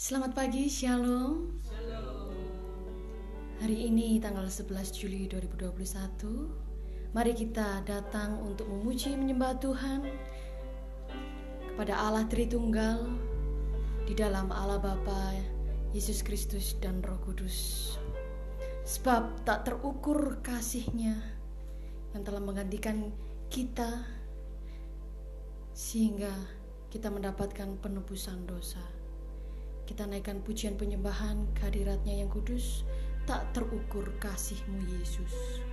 [0.00, 1.60] Selamat pagi, Shalom.
[3.60, 10.08] Hari ini tanggal 11 Juli 2021, mari kita datang untuk memuji menyembah Tuhan
[11.68, 13.12] kepada Allah Tritunggal
[14.08, 15.36] di dalam Allah Bapa,
[15.92, 17.92] Yesus Kristus dan Roh Kudus.
[18.88, 21.20] Sebab tak terukur kasihnya
[22.16, 23.12] yang telah menggantikan
[23.52, 24.00] kita
[25.76, 26.32] sehingga
[26.88, 28.99] kita mendapatkan penebusan dosa.
[29.90, 32.86] Kita naikkan pujian penyembahan kehadiratnya yang kudus,
[33.26, 35.66] tak terukur kasihmu Yesus.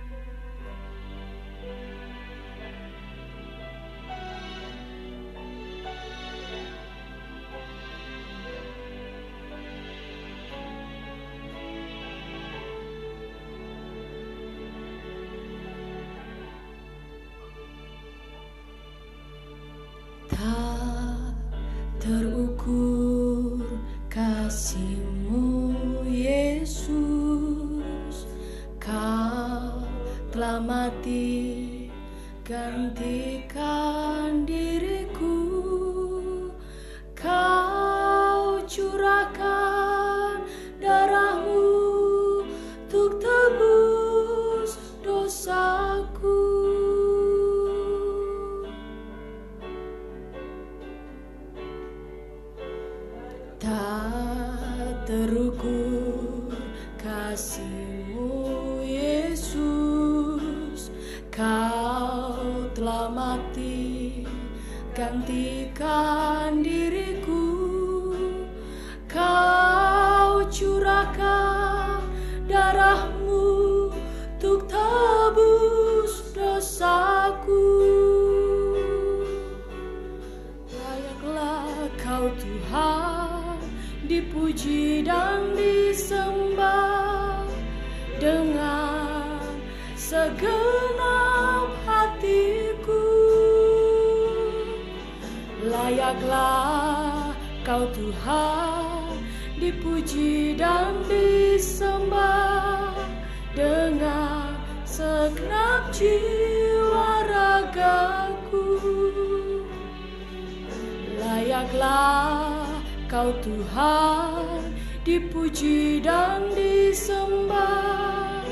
[111.58, 112.70] Layaklah
[113.10, 114.62] kau Tuhan
[115.02, 118.46] dipuji dan disembah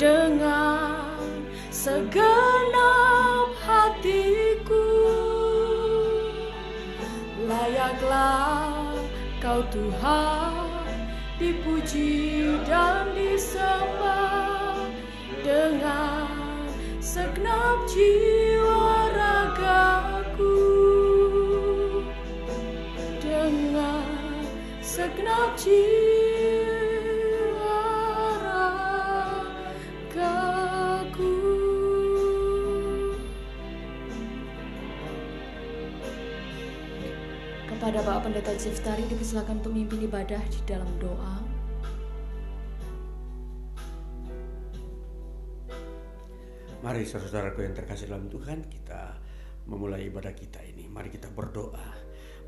[0.00, 1.20] dengan
[1.68, 4.88] segenap hatiku.
[7.44, 8.88] Layaklah
[9.44, 10.80] kau Tuhan
[11.36, 14.88] dipuji dan disembah
[15.44, 16.24] dengan
[17.04, 19.99] segenap jiwa ragaku
[37.66, 41.36] Kepada Bapak Pendeta Ziftari dipersilakan untuk memimpin ibadah di dalam doa.
[46.80, 49.20] Mari saudaraku yang terkasih dalam Tuhan kita
[49.68, 50.88] memulai ibadah kita ini.
[50.88, 51.99] Mari kita berdoa.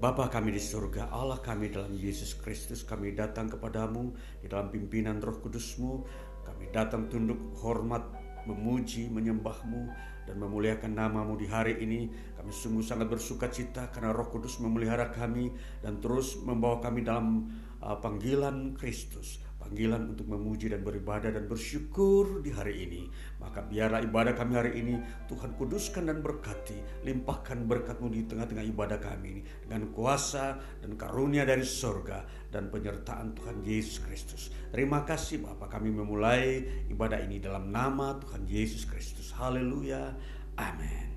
[0.03, 4.11] Bapa kami di surga, Allah kami dalam Yesus Kristus, kami datang kepadamu
[4.43, 6.03] di dalam pimpinan roh kudusmu.
[6.43, 8.03] Kami datang tunduk hormat,
[8.51, 9.83] memuji, menyembahmu,
[10.27, 12.11] dan memuliakan namamu di hari ini.
[12.35, 15.55] Kami sungguh sangat bersuka cita karena roh kudus memelihara kami
[15.87, 17.47] dan terus membawa kami dalam
[17.79, 23.07] uh, panggilan Kristus panggilan untuk memuji dan beribadah dan bersyukur di hari ini.
[23.43, 24.95] Maka biarlah ibadah kami hari ini
[25.27, 31.43] Tuhan kuduskan dan berkati, limpahkan berkatmu di tengah-tengah ibadah kami ini dengan kuasa dan karunia
[31.43, 34.55] dari surga dan penyertaan Tuhan Yesus Kristus.
[34.71, 39.35] Terima kasih Bapak kami memulai ibadah ini dalam nama Tuhan Yesus Kristus.
[39.35, 40.15] Haleluya.
[40.55, 41.11] Amin.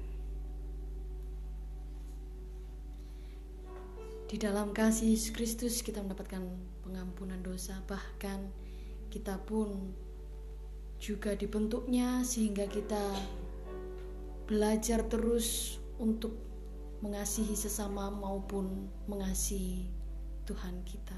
[4.26, 6.42] Di dalam kasih Yesus Kristus kita mendapatkan
[6.82, 8.50] pengampunan dosa bahkan
[9.14, 9.94] kita pun
[11.06, 12.98] juga dibentuknya sehingga kita
[14.50, 16.34] belajar terus untuk
[17.06, 19.86] mengasihi sesama maupun mengasihi
[20.50, 21.18] Tuhan kita.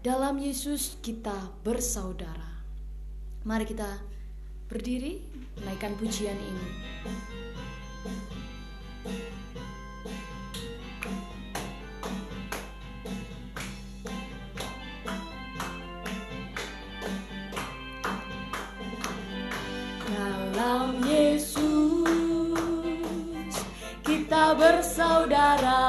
[0.00, 2.56] Dalam Yesus kita bersaudara.
[3.44, 4.00] Mari kita
[4.64, 5.20] berdiri
[5.60, 6.66] menaikkan pujian ini.
[20.56, 21.60] Dalam Yesus
[24.00, 25.84] kita bersaudara.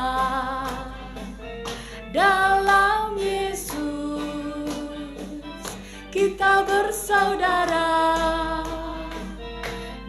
[2.11, 3.79] Dalam Yesus
[6.11, 7.87] kita bersaudara.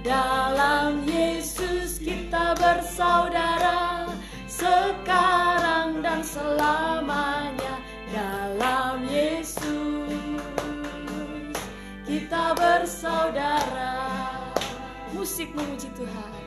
[0.03, 4.11] Dalam Yesus kita bersaudara
[4.51, 7.79] Sekarang dan selamanya.
[8.11, 10.43] Dalam Yesus
[12.11, 13.98] kita bersaudara
[15.19, 16.38] Musik memuji Tuhan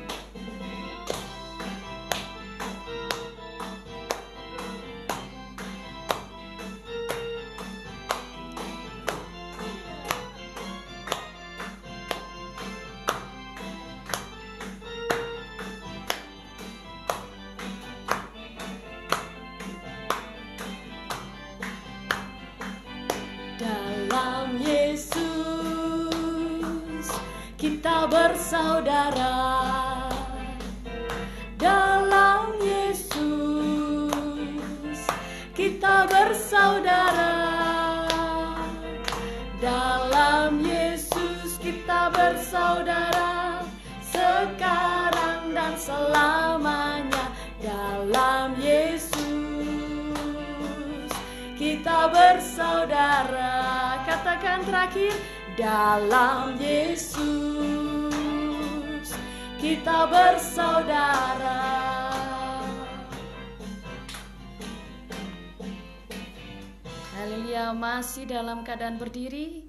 [68.61, 69.65] dalam keadaan berdiri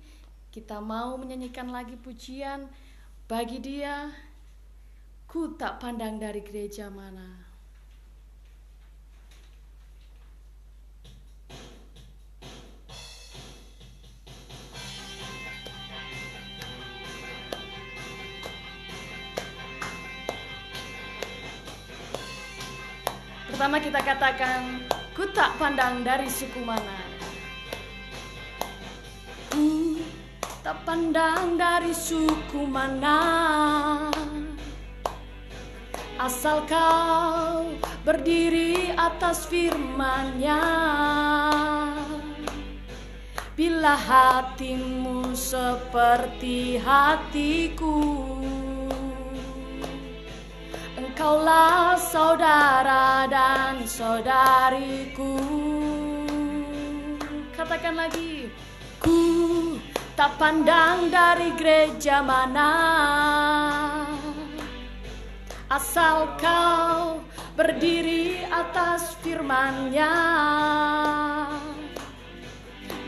[0.53, 2.69] Kita mau menyanyikan lagi pujian
[3.25, 4.13] Bagi dia
[5.25, 7.49] Ku tak pandang dari gereja mana
[23.53, 24.83] Pertama kita katakan,
[25.15, 27.12] ku tak pandang dari suku mana.
[29.53, 30.01] Ku
[30.65, 33.21] tak pandang dari suku mana.
[36.17, 40.65] Asal kau berdiri atas firman-Nya.
[43.53, 48.01] Bila hatimu seperti hatiku
[50.97, 55.37] Engkaulah saudara dan saudariku
[57.53, 58.49] Katakan lagi
[60.13, 62.73] tak pandang dari gereja mana?
[65.73, 67.25] Asal kau
[67.57, 70.15] berdiri atas firman-Nya.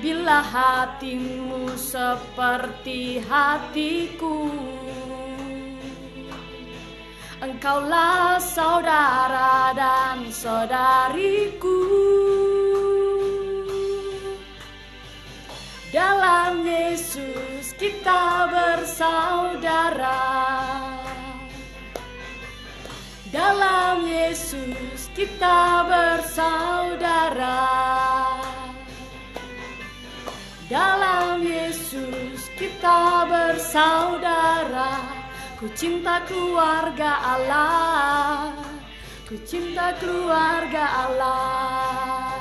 [0.04, 4.52] Bila hatimu seperti hatiku
[7.44, 11.76] Engkaulah saudara dan saudariku
[15.94, 20.26] Dalam Yesus kita bersaudara.
[23.30, 27.62] Dalam Yesus kita bersaudara.
[30.66, 34.98] Dalam Yesus kita bersaudara.
[35.62, 38.50] Ku cinta keluarga Allah.
[39.30, 42.34] Ku cinta keluarga Allah.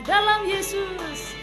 [0.00, 1.39] Dalam Yesus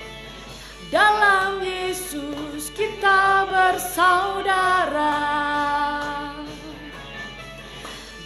[0.88, 5.20] Dalam Yesus kita bersaudara.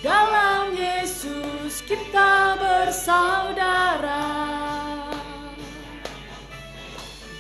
[0.05, 4.29] Dalam Yesus kita bersaudara.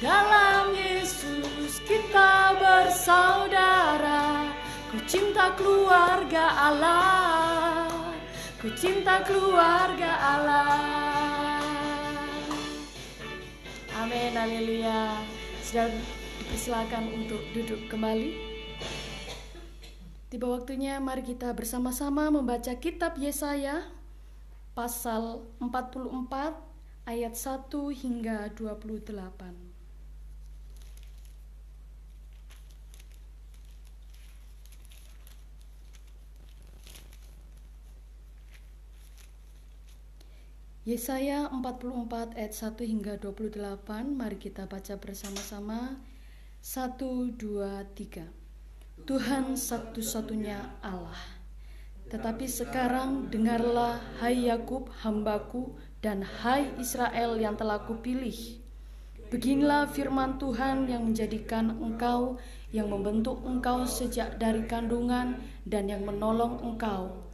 [0.01, 4.49] Dalam Yesus kita bersaudara.
[4.89, 7.93] Ku cinta keluarga Allah.
[8.57, 11.60] Ku cinta keluarga Allah
[14.01, 15.13] Amin, haleluya.
[15.61, 15.85] Sudah
[16.41, 18.33] dipersilakan untuk duduk kembali.
[20.25, 23.85] Tiba waktunya mari kita bersama-sama membaca kitab Yesaya
[24.73, 26.17] Pasal 44
[27.05, 29.60] ayat 1 hingga 28
[40.91, 45.95] Yesaya 44 ayat 1 hingga 28 Mari kita baca bersama-sama.
[46.59, 46.99] 1,
[47.39, 48.27] 2, 3
[49.07, 51.39] Tuhan satu-satunya Allah.
[52.11, 58.59] Tetapi sekarang dengarlah hai Yakub hambaku dan hai Israel yang telah kupilih.
[59.31, 62.35] Beginilah firman Tuhan yang menjadikan engkau
[62.75, 67.30] Yang membentuk engkau sejak dari kandungan Dan yang menolong engkau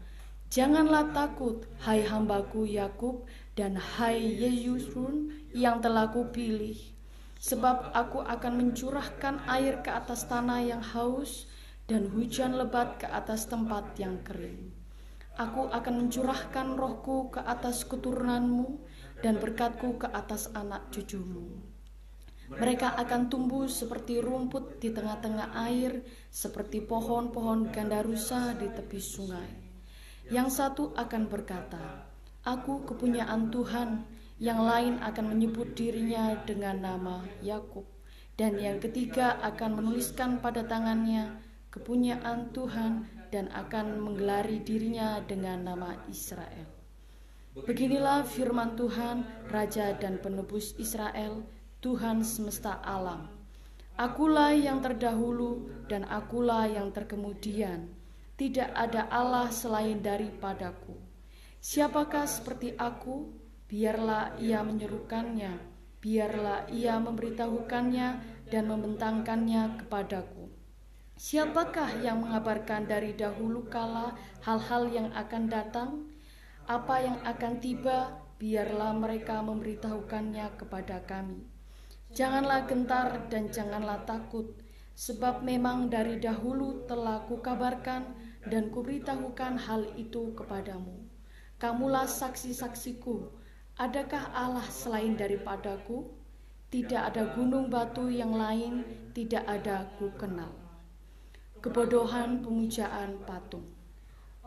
[0.48, 3.28] Janganlah takut, hai hambaku Yakub
[3.60, 6.80] dan hai Yesusrun yang telah kupilih.
[7.36, 11.52] Sebab aku akan mencurahkan air ke atas tanah yang haus
[11.92, 14.72] dan hujan lebat ke atas tempat yang kering.
[15.36, 18.80] Aku akan mencurahkan rohku ke atas keturunanmu
[19.20, 21.60] dan berkatku ke atas anak cucumu.
[22.48, 29.67] Mereka akan tumbuh seperti rumput di tengah-tengah air, seperti pohon-pohon gandarusa di tepi sungai.
[30.28, 32.08] Yang satu akan berkata,
[32.44, 34.04] "Aku kepunyaan Tuhan."
[34.38, 37.90] Yang lain akan menyebut dirinya dengan nama Yakub,
[38.38, 41.42] dan yang ketiga akan menuliskan pada tangannya
[41.74, 46.70] kepunyaan Tuhan dan akan menggelari dirinya dengan nama Israel.
[47.58, 51.42] Beginilah firman Tuhan, Raja dan Penebus Israel,
[51.82, 53.26] Tuhan semesta alam.
[53.98, 57.90] Akulah yang terdahulu dan akulah yang terkemudian.
[58.38, 60.94] Tidak ada Allah selain daripadaku.
[61.58, 63.34] Siapakah seperti aku?
[63.66, 65.58] Biarlah ia menyerukannya,
[65.98, 68.08] biarlah ia memberitahukannya
[68.54, 70.54] dan membentangkannya kepadaku.
[71.18, 74.14] Siapakah yang mengabarkan dari dahulu kala
[74.46, 75.90] hal-hal yang akan datang?
[76.70, 81.42] Apa yang akan tiba, biarlah mereka memberitahukannya kepada kami.
[82.14, 84.56] Janganlah gentar dan janganlah takut,
[84.94, 91.04] sebab memang dari dahulu telah kukabarkan dan kuberitahukan hal itu kepadamu.
[91.58, 93.34] Kamulah saksi-saksiku,
[93.78, 96.10] Adakah Allah selain daripadaku?
[96.74, 98.82] Tidak ada gunung batu yang lain,
[99.14, 100.50] tidak ada ku kenal.
[101.62, 103.70] Kebodohan pemujaan patung.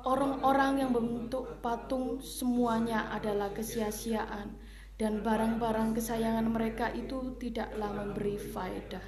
[0.03, 4.51] Orang-orang yang membentuk patung semuanya adalah kesia-siaan
[4.99, 9.07] dan barang-barang kesayangan mereka itu tidaklah memberi faedah.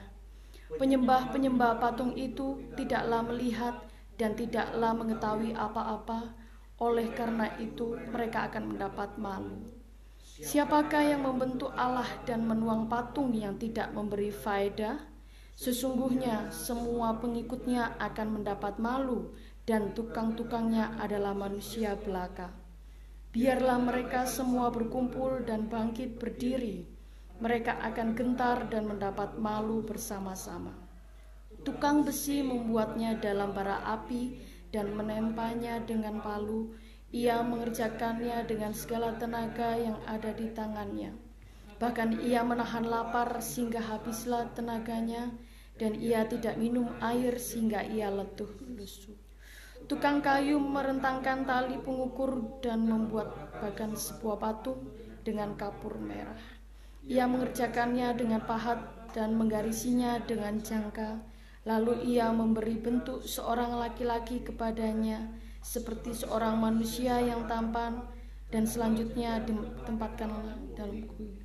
[0.79, 3.91] Penyembah-penyembah patung itu tidaklah melihat
[4.21, 6.35] dan tidaklah mengetahui apa-apa,
[6.83, 9.63] oleh karena itu mereka akan mendapat malu.
[10.23, 14.99] Siapakah yang membentuk Allah dan menuang patung yang tidak memberi faedah?
[15.53, 22.51] Sesungguhnya semua pengikutnya akan mendapat malu dan tukang-tukangnya adalah manusia belaka.
[23.31, 26.85] Biarlah mereka semua berkumpul dan bangkit berdiri.
[27.39, 30.73] Mereka akan gentar dan mendapat malu bersama-sama.
[31.63, 34.35] Tukang besi membuatnya dalam bara api
[34.75, 36.75] dan menempanya dengan palu
[37.13, 41.13] ia mengerjakannya dengan segala tenaga yang ada di tangannya.
[41.77, 45.29] Bahkan ia menahan lapar sehingga habislah tenaganya,
[45.77, 48.49] dan ia tidak minum air sehingga ia letuh
[48.81, 49.13] lesu.
[49.93, 54.89] Tukang kayu merentangkan tali pengukur dan membuat bagan sebuah patung
[55.21, 56.39] dengan kapur merah.
[57.05, 58.79] Ia mengerjakannya dengan pahat
[59.13, 61.19] dan menggarisinya dengan jangka.
[61.63, 65.31] Lalu ia memberi bentuk seorang laki-laki kepadanya
[65.63, 68.03] seperti seorang manusia yang tampan
[68.51, 71.39] dan selanjutnya ditempatkanlah dalam kuil.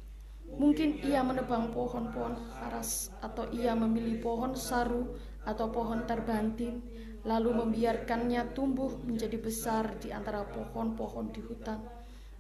[0.57, 2.33] Mungkin ia menebang pohon-pohon
[2.65, 5.13] aras atau ia memilih pohon saru
[5.45, 6.81] atau pohon terbantin
[7.27, 11.77] lalu membiarkannya tumbuh menjadi besar di antara pohon-pohon di hutan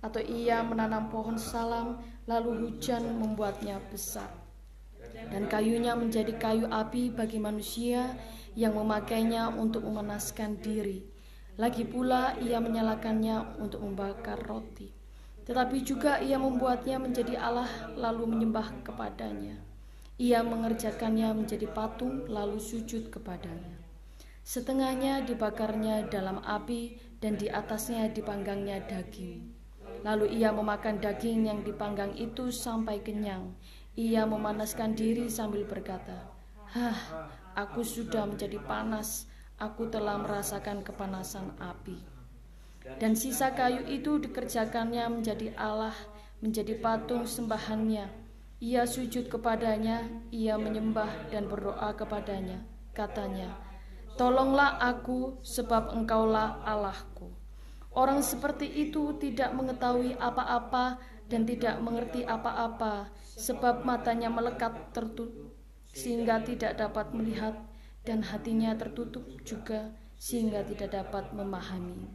[0.01, 4.46] atau ia menanam pohon salam lalu hujan membuatnya besar
[5.33, 8.15] dan kayunya menjadi kayu api bagi manusia
[8.53, 11.17] yang memakainya untuk memanaskan diri
[11.57, 14.93] lagi pula ia menyalakannya untuk membakar roti.
[15.41, 17.65] Tetapi juga ia membuatnya menjadi Allah
[17.97, 19.57] lalu menyembah kepadanya.
[20.21, 23.73] Ia mengerjakannya menjadi patung lalu sujud kepadanya.
[24.45, 29.49] Setengahnya dibakarnya dalam api dan di atasnya dipanggangnya daging.
[30.05, 33.57] Lalu ia memakan daging yang dipanggang itu sampai kenyang.
[33.97, 36.29] Ia memanaskan diri sambil berkata,
[36.69, 37.27] "Hah,
[37.57, 39.25] aku sudah menjadi panas."
[39.57, 41.97] aku telah merasakan kepanasan api.
[43.01, 45.97] Dan sisa kayu itu dikerjakannya menjadi Allah,
[46.39, 48.07] menjadi patung sembahannya.
[48.57, 52.63] Ia sujud kepadanya, ia menyembah dan berdoa kepadanya.
[52.95, 53.53] Katanya,
[54.17, 57.29] Tolonglah aku sebab engkaulah Allahku.
[57.93, 60.97] Orang seperti itu tidak mengetahui apa-apa
[61.29, 65.53] dan tidak mengerti apa-apa sebab matanya melekat tertutup
[65.93, 67.53] sehingga tidak dapat melihat
[68.01, 72.09] dan hatinya tertutup juga sehingga tidak dapat memahami.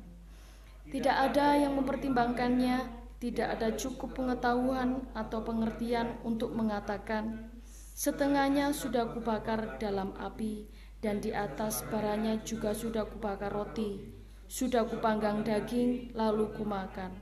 [0.91, 2.83] Tidak ada yang mempertimbangkannya,
[3.23, 7.55] tidak ada cukup pengetahuan atau pengertian untuk mengatakan,
[7.95, 10.67] setengahnya sudah kubakar dalam api,
[10.99, 14.03] dan di atas baranya juga sudah kubakar roti,
[14.51, 17.15] sudah kupanggang daging, lalu kumakan.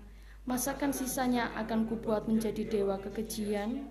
[0.49, 3.88] Masakan sisanya akan kubuat menjadi dewa kekejian,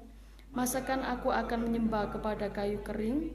[0.54, 3.34] masakan aku akan menyembah kepada kayu kering,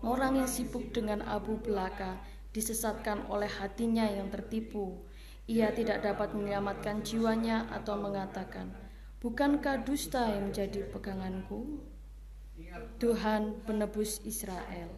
[0.00, 2.16] Orang yang sibuk dengan abu belaka
[2.56, 4.96] disesatkan oleh hatinya yang tertipu.
[5.44, 8.72] Ia tidak dapat menyelamatkan jiwanya atau mengatakan,
[9.20, 11.84] Bukankah dusta yang menjadi peganganku?
[12.96, 14.88] Tuhan penebus Israel.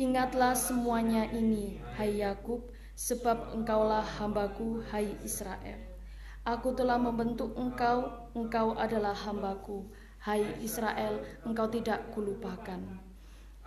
[0.00, 2.64] Ingatlah semuanya ini, hai Yakub,
[2.96, 5.89] sebab engkaulah hambaku, hai Israel.
[6.40, 9.84] Aku telah membentuk engkau, engkau adalah hambaku,
[10.24, 12.80] hai Israel, engkau tidak kulupakan.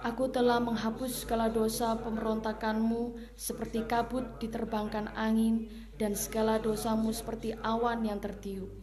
[0.01, 5.69] Aku telah menghapus segala dosa pemberontakanmu seperti kabut diterbangkan angin
[6.01, 8.73] dan segala dosamu seperti awan yang tertiup.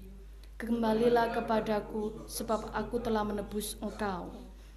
[0.54, 4.30] Kembalilah kepadaku sebab aku telah menebus engkau.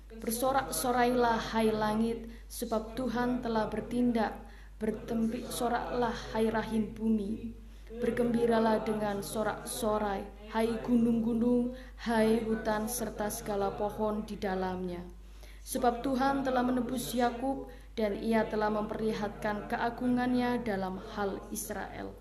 [0.09, 4.33] Bersorak-sorailah hai langit sebab Tuhan telah bertindak.
[4.81, 7.62] Bertempik soraklah hai rahim bumi.
[8.01, 11.73] Bergembiralah dengan sorak-sorai hai gunung-gunung,
[12.05, 15.01] hai hutan serta segala pohon di dalamnya.
[15.65, 22.13] Sebab Tuhan telah menebus Yakub dan ia telah memperlihatkan keagungannya dalam hal Israel.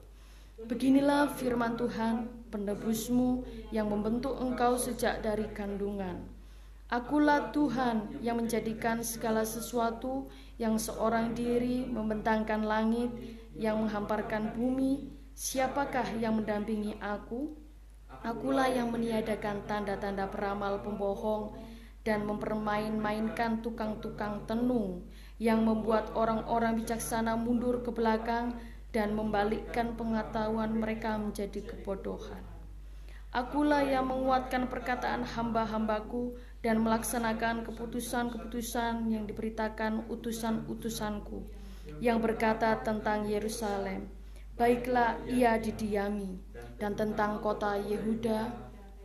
[0.64, 6.25] Beginilah firman Tuhan, penebusmu yang membentuk engkau sejak dari kandungan.
[6.88, 13.12] Akulah Tuhan yang menjadikan segala sesuatu yang seorang diri membentangkan langit,
[13.57, 15.21] yang menghamparkan bumi.
[15.33, 17.57] Siapakah yang mendampingi aku?
[18.21, 21.57] Akulah yang meniadakan tanda-tanda peramal pembohong
[22.05, 25.09] dan mempermain-mainkan tukang-tukang tenung
[25.41, 28.55] yang membuat orang-orang bijaksana mundur ke belakang
[28.93, 32.45] dan membalikkan pengetahuan mereka menjadi kebodohan.
[33.33, 41.41] Akulah yang menguatkan perkataan hamba-hambaku dan melaksanakan keputusan-keputusan yang diberitakan utusan-utusanku
[42.05, 44.22] yang berkata tentang Yerusalem.
[44.53, 46.37] Baiklah ia didiami
[46.77, 48.53] dan tentang kota Yehuda,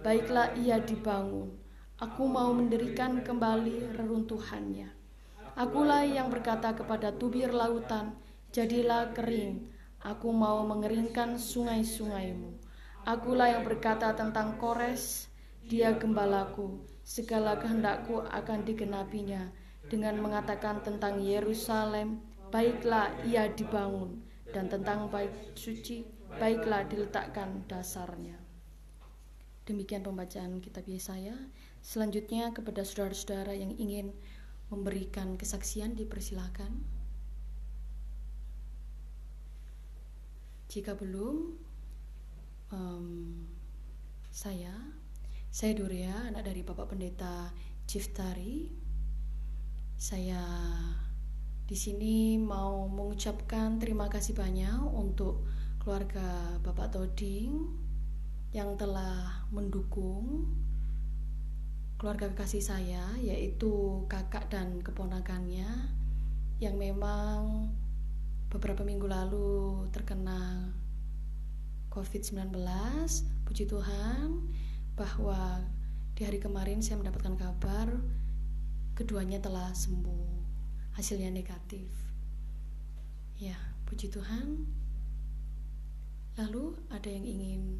[0.03, 1.55] baiklah ia dibangun.
[1.97, 4.91] Aku mau mendirikan kembali reruntuhannya.
[5.57, 8.13] Akulah yang berkata kepada tubir lautan,
[8.53, 9.71] jadilah kering.
[10.03, 12.53] Aku mau mengeringkan sungai-sungaimu.
[13.07, 15.31] Akulah yang berkata tentang Kores,
[15.63, 19.47] dia gembalaku, segala kehendakku akan digenapinya
[19.87, 22.19] dengan mengatakan tentang Yerusalem,
[22.51, 26.07] baiklah ia dibangun, dan tentang bait suci,
[26.39, 28.39] baiklah diletakkan dasarnya.
[29.67, 31.35] Demikian pembacaan kitab Yesaya.
[31.83, 34.15] Selanjutnya kepada saudara-saudara yang ingin
[34.71, 36.71] memberikan kesaksian dipersilahkan.
[40.67, 41.55] Jika belum,
[42.71, 43.07] um,
[44.31, 44.75] saya
[45.57, 47.49] saya Duria, anak dari Bapak Pendeta
[47.89, 48.69] Ciftari.
[49.97, 50.37] Saya
[51.67, 55.43] di sini mau mengucapkan terima kasih banyak untuk
[55.83, 57.67] keluarga Bapak Toding
[58.55, 60.47] yang telah mendukung
[61.99, 65.67] keluarga kekasih saya yaitu kakak dan keponakannya
[66.63, 67.75] yang memang
[68.47, 70.71] beberapa minggu lalu terkena
[71.91, 72.55] COVID-19
[73.43, 74.39] puji Tuhan
[74.95, 75.67] bahwa
[76.15, 77.91] di hari kemarin saya mendapatkan kabar
[78.95, 80.36] keduanya telah sembuh.
[80.97, 81.85] Hasilnya negatif.
[83.37, 83.53] Ya,
[83.85, 84.65] puji Tuhan.
[86.41, 87.77] Lalu ada yang ingin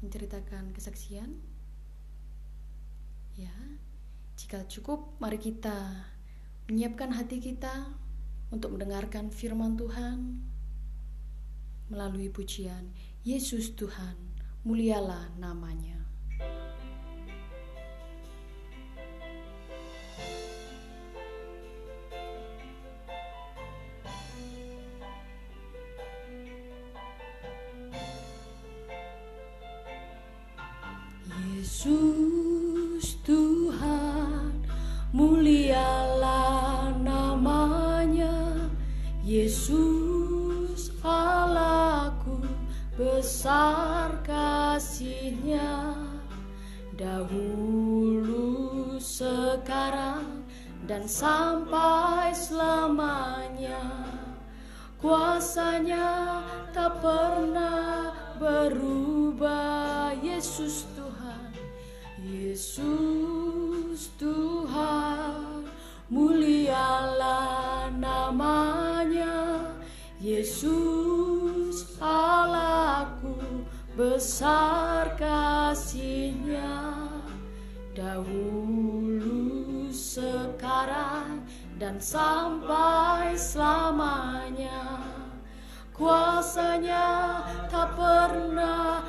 [0.00, 1.36] menceritakan kesaksian?
[3.36, 3.52] Ya,
[4.40, 6.08] jika cukup, mari kita
[6.72, 7.92] menyiapkan hati kita
[8.48, 10.48] untuk mendengarkan firman Tuhan
[11.92, 12.88] melalui pujian
[13.20, 14.16] Yesus Tuhan,
[14.64, 15.97] mulialah namanya.
[44.98, 45.94] Kasihnya
[46.98, 50.42] dahulu sekarang
[50.90, 53.78] dan sampai selamanya.
[54.98, 56.42] Kuasanya
[56.74, 58.10] tak pernah
[58.42, 60.82] berubah Yesus
[62.18, 65.62] Yesus Tuhan.
[66.10, 68.77] Mulialah namanya
[73.98, 77.02] besar kasihnya
[77.98, 81.42] dahulu sekarang
[81.82, 85.02] dan sampai selamanya.
[85.90, 89.02] Kuasanya tak pernah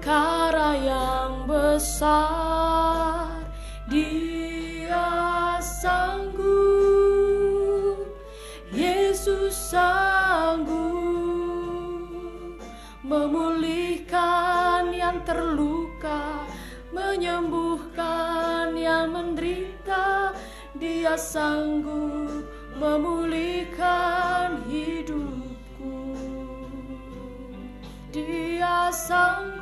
[0.00, 3.36] perkara yang besar.
[3.84, 6.40] Dia sanggup
[8.72, 10.80] Yesus sanggup
[13.04, 16.48] Memulihkan yang terluka
[16.96, 20.32] Menyembuhkan yang menderita.
[20.80, 22.48] Dia sanggup
[22.80, 26.16] memulihkan hidupku.
[28.16, 29.59] Dia sanggup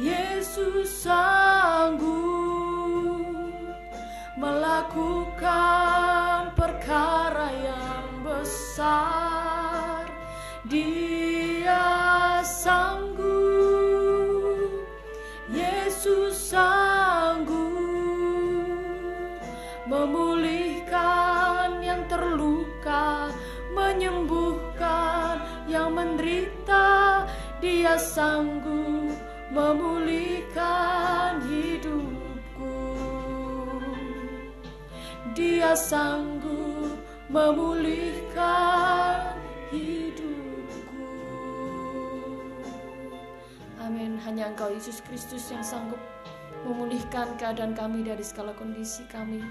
[0.00, 2.08] Yesus sanggup
[4.40, 10.08] melakukan perkara yang besar.
[10.64, 13.28] Dia sanggup,
[15.52, 17.60] Yesus sanggup
[19.84, 23.36] memulihkan yang terluka,
[23.76, 27.28] menyembuhkan yang menderita.
[27.60, 28.99] Dia sanggup
[29.50, 32.78] memulihkan hidupku.
[35.34, 36.94] Dia sanggup
[37.26, 39.34] memulihkan
[39.74, 41.10] hidupku.
[43.82, 44.14] Amin.
[44.22, 45.98] Hanya Engkau Yesus Kristus yang sanggup
[46.62, 49.42] memulihkan keadaan kami dari segala kondisi kami.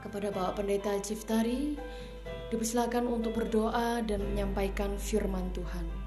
[0.00, 1.76] Kepada Bapak Pendeta Ciftari,
[2.48, 5.97] dipersilakan untuk berdoa dan menyampaikan firman Tuhan.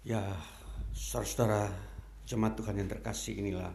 [0.00, 0.32] Ya,
[0.96, 1.68] saudara-saudara
[2.24, 3.68] jemaat Tuhan yang terkasih inilah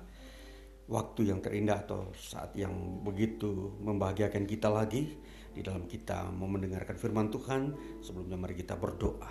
[0.89, 2.73] waktu yang terindah atau saat yang
[3.05, 5.21] begitu membahagiakan kita lagi
[5.53, 7.77] di dalam kita mau mendengarkan firman Tuhan.
[8.01, 9.29] Sebelumnya mari kita berdoa.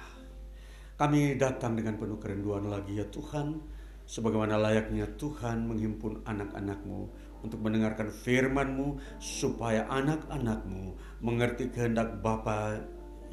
[0.95, 3.59] Kami datang dengan penuh kerinduan lagi ya Tuhan,
[4.07, 7.01] sebagaimana layaknya Tuhan menghimpun anak-anakmu
[7.43, 10.95] untuk mendengarkan firman-Mu supaya anak-anakmu
[11.27, 12.79] mengerti kehendak Bapa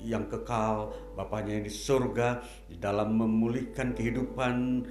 [0.06, 4.86] yang kekal, Bapaknya yang di surga, di dalam memulihkan kehidupan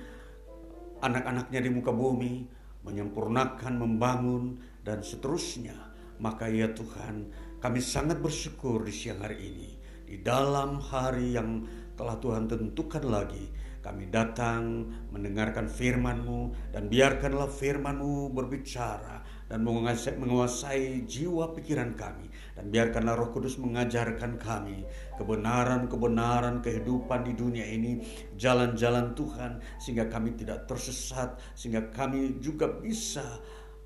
[1.00, 2.44] anak-anaknya di muka bumi,
[2.84, 5.76] menyempurnakan, membangun, dan seterusnya.
[6.20, 9.70] Maka ya Tuhan, kami sangat bersyukur di siang hari ini.
[10.04, 11.64] Di dalam hari yang
[11.96, 13.48] telah Tuhan tentukan lagi,
[13.80, 22.29] kami datang mendengarkan firman-Mu dan biarkanlah firman-Mu berbicara dan menguasai, menguasai jiwa pikiran kami
[22.60, 24.84] dan biarkanlah Roh Kudus mengajarkan kami
[25.16, 28.04] kebenaran-kebenaran kehidupan di dunia ini
[28.36, 33.24] jalan-jalan Tuhan sehingga kami tidak tersesat sehingga kami juga bisa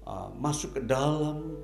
[0.03, 1.55] uh, masuk ke dalam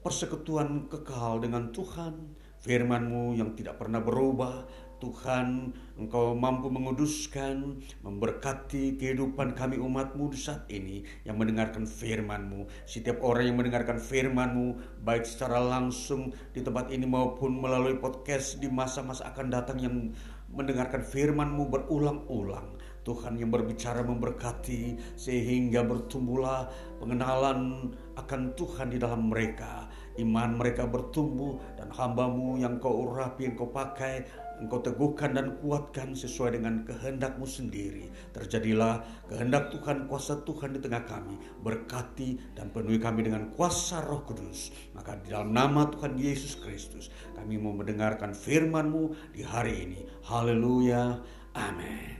[0.00, 2.40] persekutuan kekal dengan Tuhan.
[2.58, 4.66] firman-Mu yang tidak pernah berubah
[4.98, 12.66] Tuhan, Engkau mampu menguduskan, memberkati kehidupan kami umatmu di saat ini yang mendengarkan firman-Mu.
[12.86, 18.70] Setiap orang yang mendengarkan firman-Mu, baik secara langsung di tempat ini maupun melalui podcast di
[18.70, 19.94] masa-masa akan datang yang
[20.50, 22.78] mendengarkan firman-Mu berulang-ulang.
[23.08, 26.68] Tuhan yang berbicara memberkati sehingga bertumbuhlah
[27.00, 27.88] pengenalan
[28.20, 29.88] akan Tuhan di dalam mereka.
[30.20, 34.28] Iman mereka bertumbuh dan hambamu yang kau urapi, yang kau pakai
[34.58, 38.10] Engkau teguhkan dan kuatkan sesuai dengan kehendakmu sendiri.
[38.34, 41.38] Terjadilah kehendak Tuhan, kuasa Tuhan di tengah kami.
[41.62, 44.74] Berkati dan penuhi kami dengan kuasa roh kudus.
[44.98, 50.00] Maka di dalam nama Tuhan Yesus Kristus, kami mau mendengarkan firman-Mu di hari ini.
[50.26, 51.22] Haleluya.
[51.54, 52.18] Amin.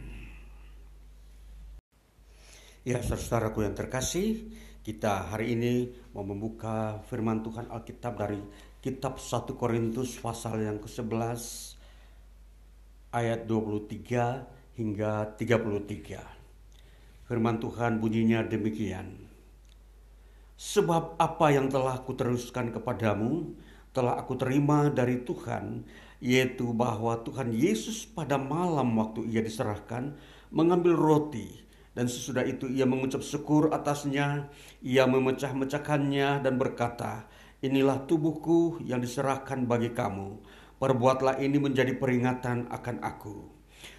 [2.88, 4.48] Ya, saudaraku yang terkasih,
[4.80, 8.40] kita hari ini mau membuka firman Tuhan Alkitab dari
[8.80, 11.77] kitab 1 Korintus pasal yang ke-11
[13.18, 17.26] ayat 23 hingga 33.
[17.26, 19.26] Firman Tuhan bunyinya demikian.
[20.54, 23.58] Sebab apa yang telah kuteruskan kepadamu
[23.90, 25.82] telah aku terima dari Tuhan,
[26.22, 30.14] yaitu bahwa Tuhan Yesus pada malam waktu ia diserahkan
[30.54, 31.50] mengambil roti
[31.98, 34.46] dan sesudah itu ia mengucap syukur atasnya,
[34.78, 37.26] ia memecah-mecahkannya dan berkata,
[37.58, 40.38] Inilah tubuhku yang diserahkan bagi kamu
[40.78, 43.50] Perbuatlah ini menjadi peringatan akan aku.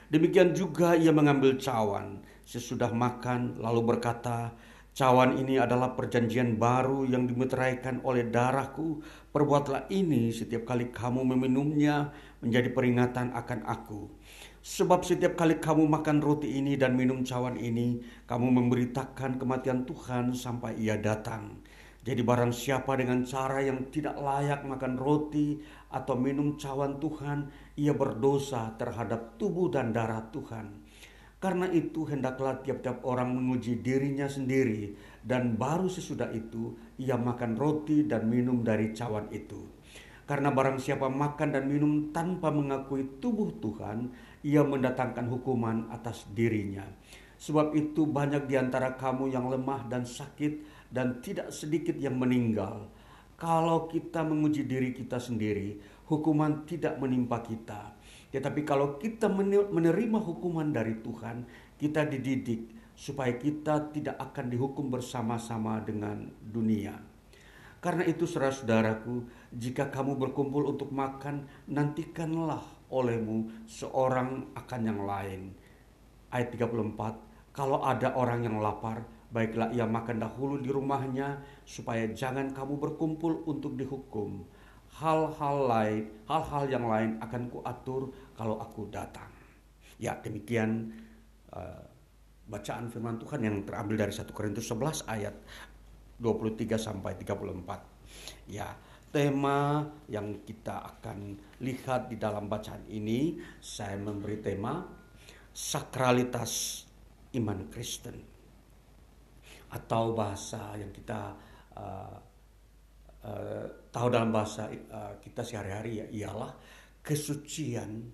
[0.07, 4.55] Demikian juga ia mengambil cawan sesudah makan lalu berkata,
[4.99, 8.99] Cawan ini adalah perjanjian baru yang dimeteraikan oleh darahku.
[9.31, 12.11] Perbuatlah ini setiap kali kamu meminumnya
[12.43, 14.11] menjadi peringatan akan aku.
[14.59, 20.35] Sebab setiap kali kamu makan roti ini dan minum cawan ini, kamu memberitakan kematian Tuhan
[20.35, 21.63] sampai ia datang.
[21.99, 25.59] Jadi barang siapa dengan cara yang tidak layak makan roti
[25.91, 30.87] atau minum cawan Tuhan, ia berdosa terhadap tubuh dan darah Tuhan.
[31.39, 34.91] Karena itu hendaklah tiap-tiap orang menguji dirinya sendiri
[35.23, 39.59] dan baru sesudah itu ia makan roti dan minum dari cawan itu.
[40.27, 44.11] Karena barang siapa makan dan minum tanpa mengakui tubuh Tuhan,
[44.43, 46.85] ia mendatangkan hukuman atas dirinya.
[47.39, 52.89] Sebab itu banyak di antara kamu yang lemah dan sakit dan tidak sedikit yang meninggal.
[53.39, 55.79] kalau kita menguji diri kita sendiri,
[56.11, 57.95] hukuman tidak menimpa kita.
[58.35, 59.31] Tetapi kalau kita
[59.71, 61.47] menerima hukuman dari Tuhan,
[61.79, 62.67] kita dididik
[62.99, 66.99] supaya kita tidak akan dihukum bersama-sama dengan dunia.
[67.79, 69.23] Karena itu saudara-saudaraku,
[69.55, 72.59] jika kamu berkumpul untuk makan, nantikanlah
[72.91, 75.55] olehmu seorang akan yang lain.
[76.27, 82.49] Ayat 34, kalau ada orang yang lapar, baiklah ia makan dahulu di rumahnya, supaya jangan
[82.53, 84.45] kamu berkumpul untuk dihukum.
[84.89, 89.29] Hal-hal lain, hal-hal yang lain akan kuatur kalau aku datang.
[90.01, 90.89] Ya demikian
[91.53, 91.85] uh,
[92.49, 95.35] bacaan firman Tuhan yang terambil dari 1 Korintus 11 ayat
[96.17, 98.49] 23 sampai 34.
[98.49, 98.73] Ya,
[99.13, 104.85] tema yang kita akan lihat di dalam bacaan ini saya memberi tema
[105.53, 106.85] sakralitas
[107.37, 108.28] iman Kristen
[109.69, 111.37] atau bahasa yang kita
[111.77, 112.15] uh,
[113.25, 116.51] uh, tahu dalam bahasa uh, kita sehari-hari ya ialah
[117.01, 118.09] kesucian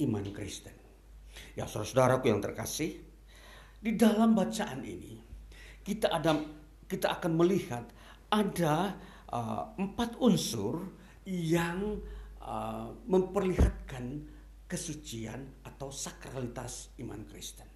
[0.00, 0.76] iman Kristen.
[1.54, 2.98] Ya saudara-saudaraku yang terkasih,
[3.80, 5.20] di dalam bacaan ini
[5.84, 6.36] kita ada
[6.84, 7.84] kita akan melihat
[8.32, 8.98] ada
[9.30, 10.90] uh, empat unsur
[11.24, 12.00] yang
[12.42, 14.26] uh, memperlihatkan
[14.70, 17.66] kesucian atau sakralitas iman Kristen.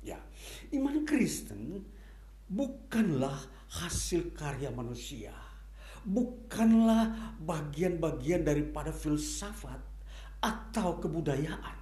[0.00, 0.18] Ya,
[0.74, 1.84] iman Kristen
[2.50, 3.38] bukanlah
[3.70, 5.32] hasil karya manusia,
[6.02, 9.78] bukanlah bagian-bagian daripada filsafat
[10.42, 11.80] atau kebudayaan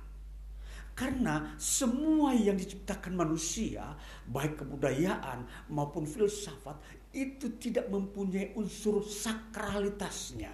[0.98, 3.94] karena semua yang diciptakan manusia,
[4.26, 6.74] baik kebudayaan maupun filsafat,
[7.14, 10.50] itu tidak mempunyai unsur sakralitasnya.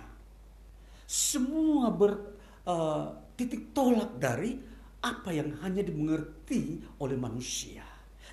[1.09, 4.61] Semua bertitik uh, tolak dari
[5.01, 7.84] apa yang hanya dimengerti oleh manusia.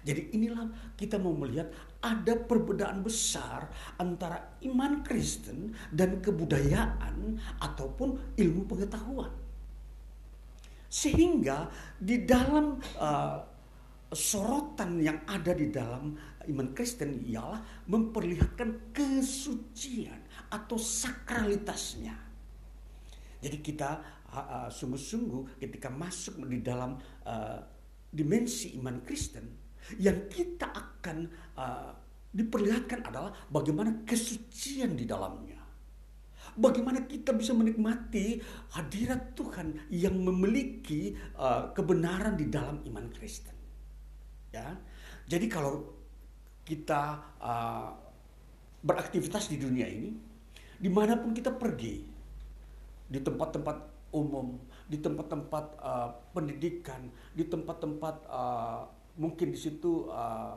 [0.01, 1.69] Jadi inilah kita mau melihat
[2.01, 3.69] ada perbedaan besar
[4.01, 9.29] antara iman Kristen dan kebudayaan ataupun ilmu pengetahuan.
[10.91, 11.69] Sehingga
[12.01, 13.39] di dalam uh,
[14.11, 16.17] sorotan yang ada di dalam
[16.49, 20.19] iman Kristen ialah memperlihatkan kesucian
[20.51, 22.17] atau sakralitasnya.
[23.41, 23.89] Jadi kita
[24.33, 27.59] uh, sungguh-sungguh ketika masuk di dalam uh,
[28.11, 29.60] dimensi iman Kristen,
[29.99, 31.27] yang kita akan
[31.57, 31.91] uh,
[32.31, 35.59] diperlihatkan adalah bagaimana kesucian di dalamnya.
[36.51, 38.43] Bagaimana kita bisa menikmati
[38.75, 43.55] hadirat Tuhan yang memiliki uh, kebenaran di dalam iman Kristen.
[44.51, 44.75] Ya,
[45.31, 45.87] jadi kalau
[46.67, 47.95] kita uh,
[48.83, 50.11] beraktivitas di dunia ini,
[50.75, 52.03] di mana pun kita pergi,
[53.07, 54.59] di tempat-tempat umum,
[54.91, 58.83] di tempat-tempat uh, pendidikan, di tempat-tempat uh,
[59.19, 60.55] mungkin di situ uh,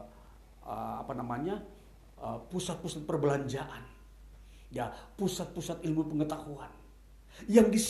[0.62, 1.62] uh, apa namanya
[2.50, 3.82] pusat-pusat uh, perbelanjaan.
[4.74, 6.70] Ya pusat-pusat ilmu pengetahuan.
[7.46, 7.80] Yang di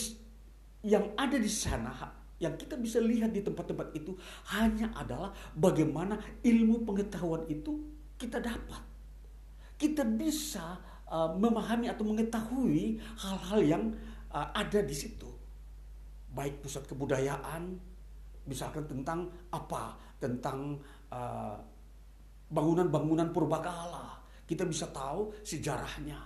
[0.93, 1.93] yang ada di sana
[2.35, 4.11] yang kita bisa lihat di tempat-tempat itu
[4.51, 7.79] hanya adalah bagaimana ilmu pengetahuan itu
[8.19, 8.83] kita dapat.
[9.75, 13.83] Kita bisa uh, memahami atau mengetahui hal-hal yang
[14.31, 15.27] uh, ada di situ.
[16.35, 17.79] Baik pusat kebudayaan
[18.45, 20.79] misalkan tentang apa tentang
[21.11, 21.55] uh,
[22.49, 24.21] bangunan-bangunan purbakala.
[24.45, 26.17] Kita bisa tahu sejarahnya.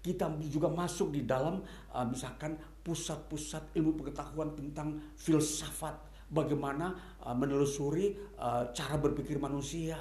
[0.00, 1.60] Kita juga masuk di dalam
[1.92, 6.08] uh, misalkan pusat-pusat ilmu pengetahuan tentang filsafat.
[6.30, 9.98] Bagaimana uh, menelusuri uh, cara berpikir manusia.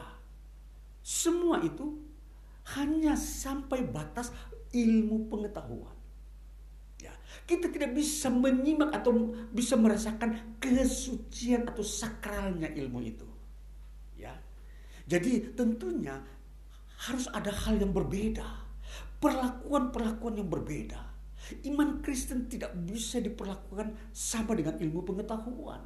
[1.04, 2.00] Semua itu
[2.78, 4.30] hanya sampai batas
[4.70, 5.99] ilmu pengetahuan
[7.50, 13.26] kita tidak bisa menyimak atau bisa merasakan kesucian atau sakralnya ilmu itu
[14.14, 14.38] ya
[15.10, 16.22] jadi tentunya
[17.10, 18.70] harus ada hal yang berbeda
[19.20, 21.00] perlakuan-perlakuan yang berbeda.
[21.68, 25.82] Iman Kristen tidak bisa diperlakukan sama dengan ilmu pengetahuan.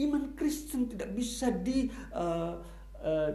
[0.00, 2.56] Iman Kristen tidak bisa di, uh,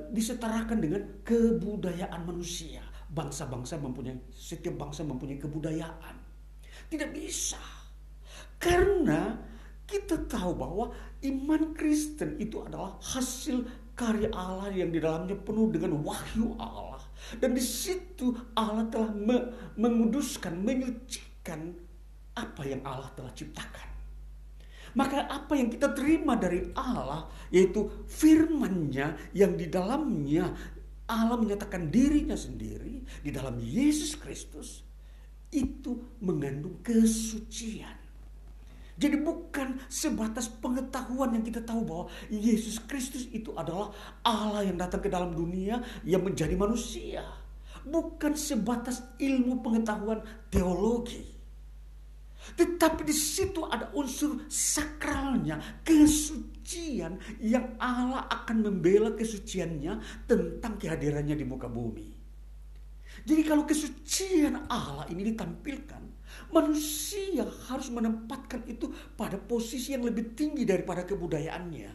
[0.09, 2.81] disetarakan dengan kebudayaan manusia.
[3.11, 6.15] Bangsa-bangsa mempunyai setiap bangsa mempunyai kebudayaan.
[6.91, 7.55] Tidak bisa.
[8.59, 9.39] Karena
[9.87, 10.91] kita tahu bahwa
[11.23, 13.63] iman Kristen itu adalah hasil
[13.95, 16.99] karya Allah yang di dalamnya penuh dengan wahyu Allah
[17.37, 19.37] dan di situ Allah telah me
[19.77, 21.71] menguduskan, menyucikan
[22.35, 23.87] apa yang Allah telah ciptakan.
[24.91, 30.51] Maka apa yang kita terima dari Allah yaitu firman-Nya yang di dalamnya
[31.07, 34.83] Allah menyatakan dirinya sendiri di dalam Yesus Kristus
[35.51, 37.99] itu mengandung kesucian.
[39.01, 43.89] Jadi bukan sebatas pengetahuan yang kita tahu bahwa Yesus Kristus itu adalah
[44.21, 47.25] Allah yang datang ke dalam dunia yang menjadi manusia.
[47.81, 50.21] bukan sebatas ilmu pengetahuan
[50.53, 51.25] teologi.
[52.53, 61.41] Tetapi di situ ada unsur sakralnya, kesucian yang Allah akan membela kesuciannya tentang kehadirannya di
[61.41, 62.20] muka bumi.
[63.21, 66.01] Jadi kalau kesucian Allah ini ditampilkan,
[66.49, 71.91] manusia harus menempatkan itu pada posisi yang lebih tinggi daripada kebudayaannya.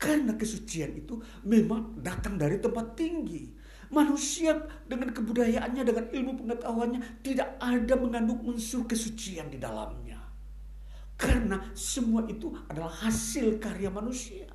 [0.00, 3.52] Karena kesucian itu memang datang dari tempat tinggi.
[3.90, 4.56] Manusia
[4.88, 10.16] dengan kebudayaannya, dengan ilmu pengetahuannya tidak ada mengandung unsur kesucian di dalamnya.
[11.20, 14.48] Karena semua itu adalah hasil karya manusia.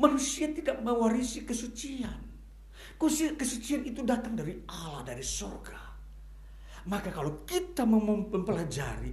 [0.00, 2.35] Manusia tidak mewarisi kesucian.
[2.96, 5.80] Kesucian itu datang dari Allah, dari surga.
[6.86, 9.10] Maka kalau kita mempelajari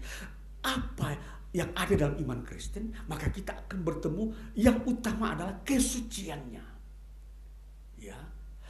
[0.63, 1.09] apa
[1.51, 4.23] yang ada dalam iman Kristen, maka kita akan bertemu
[4.55, 6.73] yang utama adalah kesuciannya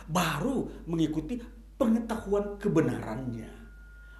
[0.08, 1.40] baru mengikuti
[1.80, 3.52] pengetahuan kebenarannya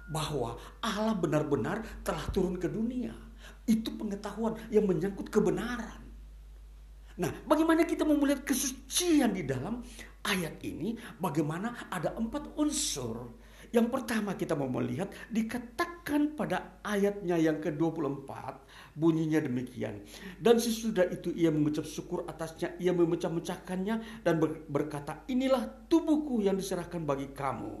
[0.08, 3.12] bahwa Allah benar-benar telah turun ke dunia.
[3.64, 6.04] Itu pengetahuan yang menyangkut kebenaran.
[7.16, 9.80] Nah, bagaimana kita mau melihat kesucian di dalam
[10.24, 10.96] ayat ini?
[11.20, 18.30] Bagaimana ada empat unsur yang pertama kita mau melihat dikatakan pada ayatnya yang ke-24
[18.94, 19.98] bunyinya demikian.
[20.38, 24.34] Dan sesudah itu ia mengucap syukur atasnya, ia memecah-mecahkannya dan
[24.70, 27.74] berkata, inilah tubuhku yang diserahkan bagi kamu.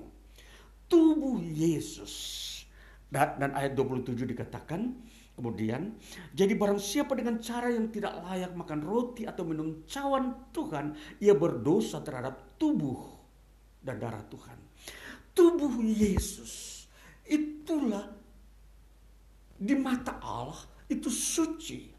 [0.90, 2.42] Tubuh Yesus.
[3.06, 4.98] Dan, dan ayat 27 dikatakan,
[5.34, 5.98] Kemudian,
[6.30, 11.34] jadi barang siapa dengan cara yang tidak layak makan roti atau minum cawan Tuhan, ia
[11.34, 13.02] berdosa terhadap tubuh
[13.82, 14.64] dan darah Tuhan
[15.34, 16.86] tubuh Yesus
[17.26, 18.06] itulah
[19.58, 21.92] di mata Allah itu suci.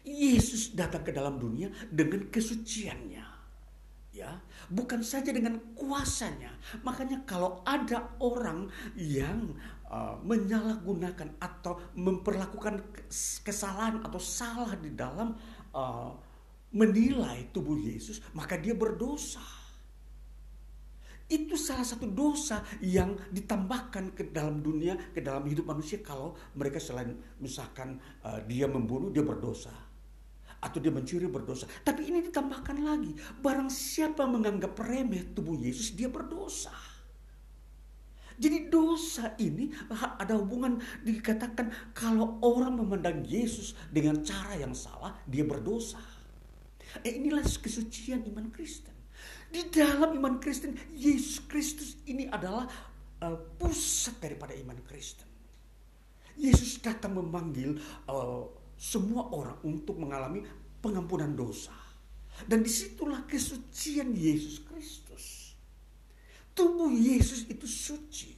[0.00, 3.26] Yesus datang ke dalam dunia dengan kesuciannya.
[4.10, 6.50] Ya, bukan saja dengan kuasanya.
[6.82, 8.66] Makanya kalau ada orang
[8.96, 9.54] yang
[9.90, 12.80] uh, menyalahgunakan atau memperlakukan
[13.42, 15.34] kesalahan atau salah di dalam
[15.74, 16.14] uh,
[16.70, 19.42] menilai tubuh Yesus, maka dia berdosa.
[21.30, 26.82] Itu salah satu dosa yang ditambahkan ke dalam dunia, ke dalam hidup manusia kalau mereka
[26.82, 29.70] selain misalkan uh, dia membunuh, dia berdosa.
[30.60, 31.70] Atau dia mencuri berdosa.
[31.86, 36.74] Tapi ini ditambahkan lagi, barang siapa menganggap remeh tubuh Yesus, dia berdosa.
[38.40, 45.44] Jadi dosa ini ada hubungan dikatakan kalau orang memandang Yesus dengan cara yang salah, dia
[45.44, 46.00] berdosa.
[47.04, 48.96] Eh, inilah kesucian iman Kristen.
[49.52, 52.64] Di dalam iman Kristen, Yesus Kristus ini adalah
[53.20, 55.28] uh, pusat daripada iman Kristen.
[56.40, 57.76] Yesus datang memanggil
[58.08, 58.46] uh,
[58.80, 60.40] semua orang untuk mengalami
[60.80, 61.76] pengampunan dosa.
[62.46, 65.09] Dan di situlah kesucian Yesus Kristus.
[66.60, 68.36] Tubuh Yesus itu suci.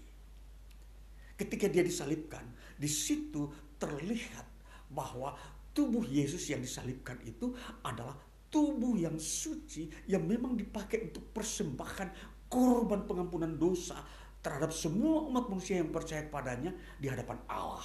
[1.35, 2.47] Ketika dia disalibkan,
[2.79, 3.51] di situ
[3.83, 4.47] terlihat
[4.95, 5.35] bahwa
[5.75, 7.51] tubuh Yesus yang disalibkan itu
[7.83, 8.15] adalah
[8.47, 12.15] tubuh yang suci yang memang dipakai untuk persembahkan
[12.47, 13.99] korban pengampunan dosa
[14.39, 16.71] terhadap semua umat manusia yang percaya padanya
[17.03, 17.83] di hadapan Allah.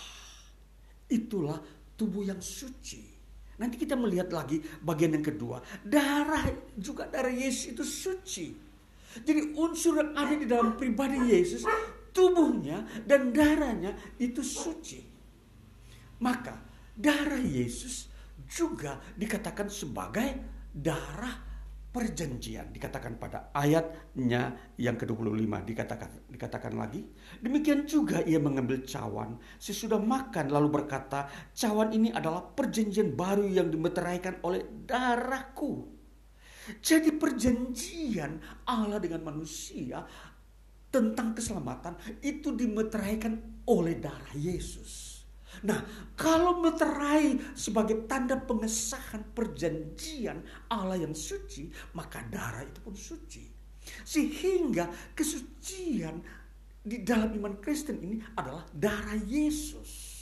[1.10, 1.58] Itulah
[1.98, 3.02] tubuh yang suci.
[3.58, 5.66] Nanti kita melihat lagi bagian yang kedua.
[5.82, 6.46] Darah
[6.78, 8.67] juga darah Yesus itu suci.
[9.24, 11.64] Jadi unsur yang ada di dalam pribadi Yesus,
[12.12, 15.06] tubuhnya dan darahnya itu suci.
[16.18, 16.58] Maka
[16.98, 18.10] darah Yesus
[18.50, 20.30] juga dikatakan sebagai
[20.74, 21.48] darah
[21.94, 22.70] perjanjian.
[22.74, 27.02] Dikatakan pada ayatnya yang ke-25 dikatakan dikatakan lagi
[27.42, 29.38] demikian juga ia mengambil cawan.
[29.58, 35.97] Sesudah makan lalu berkata cawan ini adalah perjanjian baru yang dimeteraikan oleh darahku
[36.84, 40.04] jadi perjanjian Allah dengan manusia
[40.88, 45.18] tentang keselamatan itu dimeteraikan oleh darah Yesus
[45.66, 45.80] Nah,
[46.14, 53.46] kalau meterai sebagai tanda pengesahan perjanjian Allah yang suci, maka darah itu pun suci.
[54.04, 56.22] Sehingga kesucian
[56.84, 60.17] di dalam iman Kristen ini adalah darah Yesus.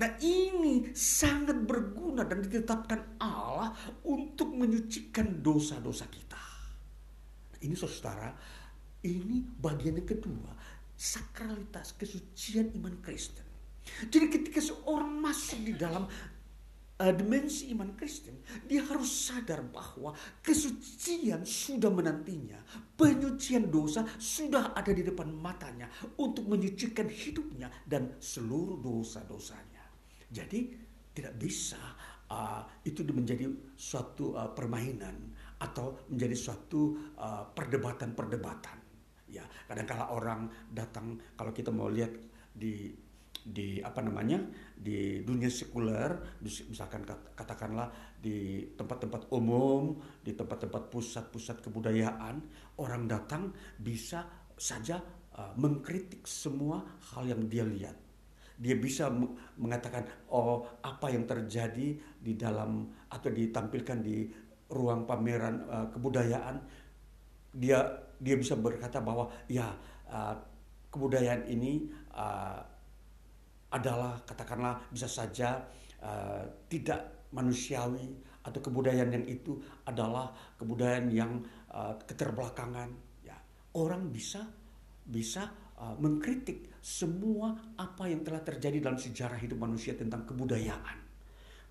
[0.00, 3.76] Nah ini sangat berguna dan ditetapkan Allah
[4.08, 6.40] untuk menyucikan dosa-dosa kita.
[7.52, 8.32] Nah, ini saudara,
[9.04, 10.56] ini bagian yang kedua,
[10.96, 13.44] sakralitas kesucian iman Kristen.
[14.08, 21.42] Jadi ketika seorang masuk di dalam uh, dimensi iman Kristen, dia harus sadar bahwa kesucian
[21.42, 22.58] sudah menantinya.
[22.94, 29.73] Penyucian dosa sudah ada di depan matanya untuk menyucikan hidupnya dan seluruh dosa-dosanya.
[30.30, 30.60] Jadi
[31.14, 31.78] tidak bisa
[32.30, 33.46] uh, itu menjadi
[33.76, 35.30] suatu uh, permainan
[35.62, 38.78] atau menjadi suatu uh, perdebatan-perdebatan.
[39.30, 42.12] Ya, kadang-kala orang datang kalau kita mau lihat
[42.54, 42.94] di
[43.44, 44.40] di apa namanya
[44.72, 47.04] di dunia sekuler misalkan
[47.36, 52.40] katakanlah di tempat-tempat umum di tempat-tempat pusat-pusat kebudayaan
[52.80, 54.24] orang datang bisa
[54.56, 54.96] saja
[55.36, 58.03] uh, mengkritik semua hal yang dia lihat
[58.54, 59.10] dia bisa
[59.58, 64.30] mengatakan oh apa yang terjadi di dalam atau ditampilkan di
[64.70, 66.56] ruang pameran uh, kebudayaan
[67.54, 67.82] dia
[68.18, 69.74] dia bisa berkata bahwa ya
[70.10, 70.34] uh,
[70.94, 72.62] kebudayaan ini uh,
[73.74, 75.66] adalah katakanlah bisa saja
[75.98, 78.14] uh, tidak manusiawi
[78.46, 81.42] atau kebudayaan yang itu adalah kebudayaan yang
[81.74, 82.94] uh, keterbelakangan.
[83.26, 83.34] Ya
[83.74, 84.46] orang bisa
[85.02, 85.50] bisa
[85.84, 91.04] uh, mengkritik semua apa yang telah terjadi dalam sejarah hidup manusia tentang kebudayaan.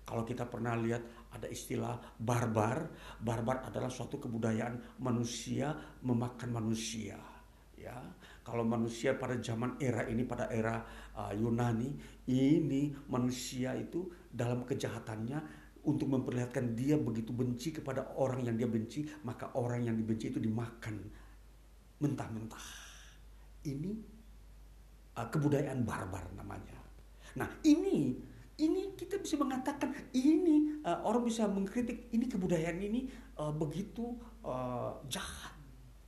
[0.04, 1.02] Kalau kita pernah lihat
[1.32, 5.74] ada istilah barbar barbar adalah suatu kebudayaan manusia
[6.06, 7.18] memakan manusia
[7.74, 7.98] ya.
[8.44, 10.84] Kalau manusia pada zaman era ini pada era
[11.16, 11.96] uh, Yunani
[12.28, 19.04] ini manusia itu dalam kejahatannya untuk memperlihatkan dia begitu benci kepada orang yang dia benci
[19.24, 20.96] maka orang yang dibenci itu dimakan
[22.00, 22.83] mentah-mentah
[23.66, 23.92] ini
[25.16, 26.78] uh, kebudayaan barbar namanya.
[27.34, 28.14] Nah ini
[28.54, 33.10] ini kita bisa mengatakan ini uh, orang bisa mengkritik ini kebudayaan ini
[33.40, 34.14] uh, begitu
[34.46, 35.54] uh, jahat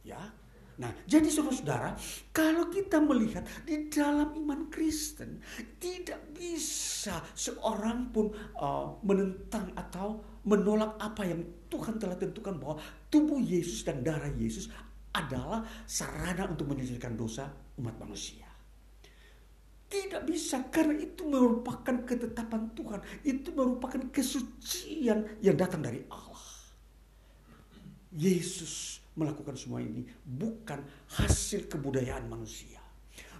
[0.06, 0.22] ya.
[0.76, 1.96] Nah, jadi saudara-saudara,
[2.36, 5.40] kalau kita melihat di dalam iman Kristen,
[5.80, 8.28] tidak bisa seorang pun
[8.60, 11.40] uh, menentang atau menolak apa yang
[11.72, 12.76] Tuhan telah tentukan bahwa
[13.08, 14.68] tubuh Yesus dan darah Yesus
[15.16, 17.48] adalah sarana untuk menyelesaikan dosa
[17.80, 18.44] umat manusia.
[19.86, 26.42] Tidak bisa karena itu merupakan ketetapan Tuhan, itu merupakan kesucian yang datang dari Allah.
[28.16, 30.82] Yesus melakukan semua ini bukan
[31.16, 32.82] hasil kebudayaan manusia.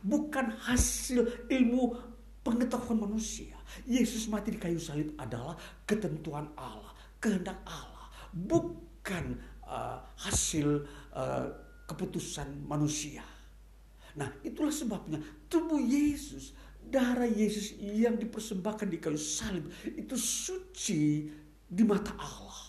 [0.07, 1.99] Bukan hasil ilmu
[2.47, 3.59] pengetahuan manusia.
[3.83, 9.35] Yesus mati di kayu salib adalah ketentuan Allah, kehendak Allah, bukan
[9.67, 13.23] uh, hasil uh, keputusan manusia.
[14.17, 21.31] Nah, itulah sebabnya tubuh Yesus, darah Yesus yang dipersembahkan di kayu salib itu suci
[21.67, 22.61] di mata Allah.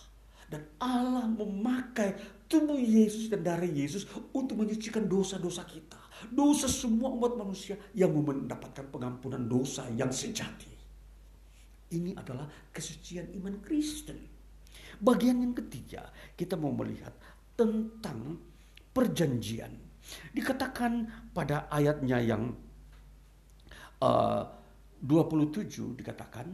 [0.48, 6.00] Dan Allah memakai tubuh Yesus dan darah Yesus untuk menyucikan dosa-dosa kita.
[6.32, 10.72] Dosa semua umat manusia yang mendapatkan pengampunan dosa yang sejati.
[11.88, 14.18] Ini adalah kesucian iman Kristen.
[14.98, 17.14] Bagian yang ketiga, kita mau melihat
[17.54, 18.47] tentang
[18.98, 19.70] perjanjian.
[20.34, 22.50] Dikatakan pada ayatnya yang
[24.02, 24.42] uh,
[24.98, 26.50] 27 dikatakan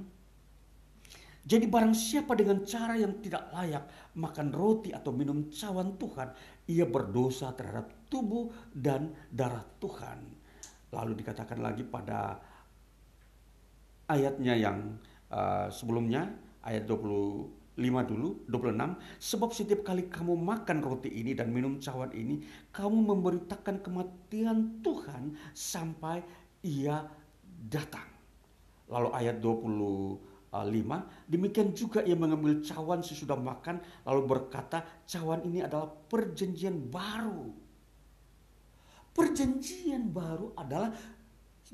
[1.45, 3.85] jadi barang siapa dengan cara yang tidak layak
[4.17, 6.33] makan roti atau minum cawan Tuhan,
[6.73, 10.25] ia berdosa terhadap tubuh dan darah Tuhan.
[10.89, 12.41] Lalu dikatakan lagi pada
[14.09, 14.97] ayatnya yang
[15.29, 16.33] uh, sebelumnya,
[16.65, 16.89] ayat
[17.75, 18.95] 25 dulu, 26.
[19.19, 22.39] Sebab setiap kali kamu makan roti ini dan minum cawan ini,
[22.71, 26.23] kamu memberitakan kematian Tuhan sampai
[26.63, 27.03] ia
[27.67, 28.07] datang.
[28.87, 30.95] Lalu ayat 20 5.
[30.95, 37.51] Ah, Demikian juga ia mengambil cawan sesudah makan lalu berkata cawan ini adalah perjanjian baru.
[39.11, 40.95] Perjanjian baru adalah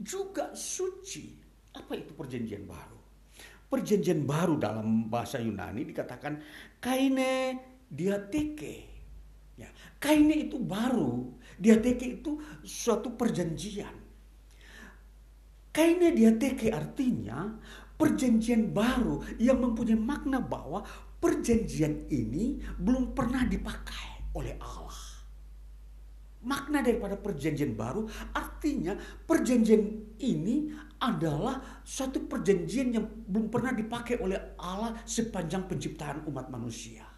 [0.01, 1.37] juga suci.
[1.77, 3.00] Apa itu perjanjian baru?
[3.71, 6.43] Perjanjian baru dalam bahasa Yunani dikatakan
[6.83, 7.55] kaine
[7.87, 8.91] diateke.
[9.55, 9.71] Ya,
[10.03, 13.95] kaine itu baru, diateke itu suatu perjanjian.
[15.71, 17.47] Kaine diateke artinya
[17.95, 20.83] perjanjian baru yang mempunyai makna bahwa
[21.21, 24.99] perjanjian ini belum pernah dipakai oleh Allah.
[26.41, 28.97] Makna daripada perjanjian baru artinya
[29.29, 37.09] perjanjian ini adalah suatu perjanjian yang belum pernah dipakai oleh Allah sepanjang penciptaan umat manusia.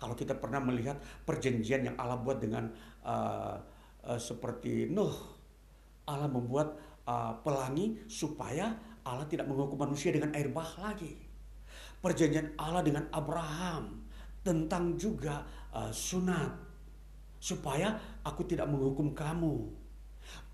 [0.00, 0.96] Kalau kita pernah melihat
[1.28, 2.72] perjanjian yang Allah buat dengan
[3.04, 3.60] uh,
[4.08, 5.12] uh, seperti Nuh,
[6.08, 6.72] Allah membuat
[7.04, 8.72] uh, pelangi supaya
[9.04, 11.12] Allah tidak menghukum manusia dengan air bah lagi.
[12.00, 14.08] Perjanjian Allah dengan Abraham
[14.40, 15.44] tentang juga
[15.76, 16.48] uh, sunat
[17.36, 19.68] supaya aku tidak menghukum kamu.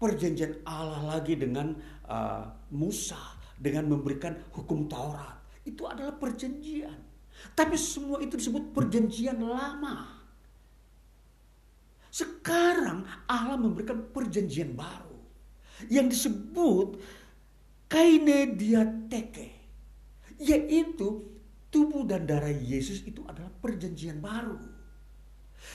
[0.01, 1.75] Perjanjian Allah lagi dengan
[2.09, 3.19] uh, Musa
[3.57, 5.39] dengan memberikan hukum Taurat.
[5.67, 6.95] Itu adalah perjanjian.
[7.53, 10.17] Tapi semua itu disebut perjanjian lama.
[12.09, 15.21] Sekarang Allah memberikan perjanjian baru
[15.93, 16.97] yang disebut
[17.93, 19.53] kaine diateke
[20.41, 21.29] yaitu
[21.69, 24.57] tubuh dan darah Yesus itu adalah perjanjian baru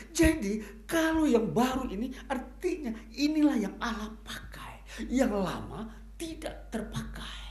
[0.10, 4.82] Jadi kalau yang baru ini artinya inilah yang Allah pakai.
[5.08, 7.42] Yang lama tidak terpakai.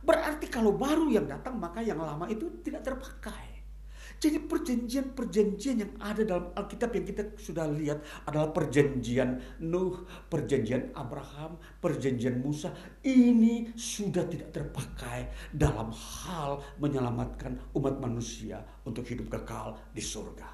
[0.00, 3.52] Berarti kalau baru yang datang maka yang lama itu tidak terpakai.
[4.14, 11.60] Jadi perjanjian-perjanjian yang ada dalam Alkitab yang kita sudah lihat adalah perjanjian Nuh, perjanjian Abraham,
[11.82, 12.72] perjanjian Musa.
[13.04, 20.48] Ini sudah tidak terpakai dalam hal menyelamatkan umat manusia untuk hidup kekal di surga.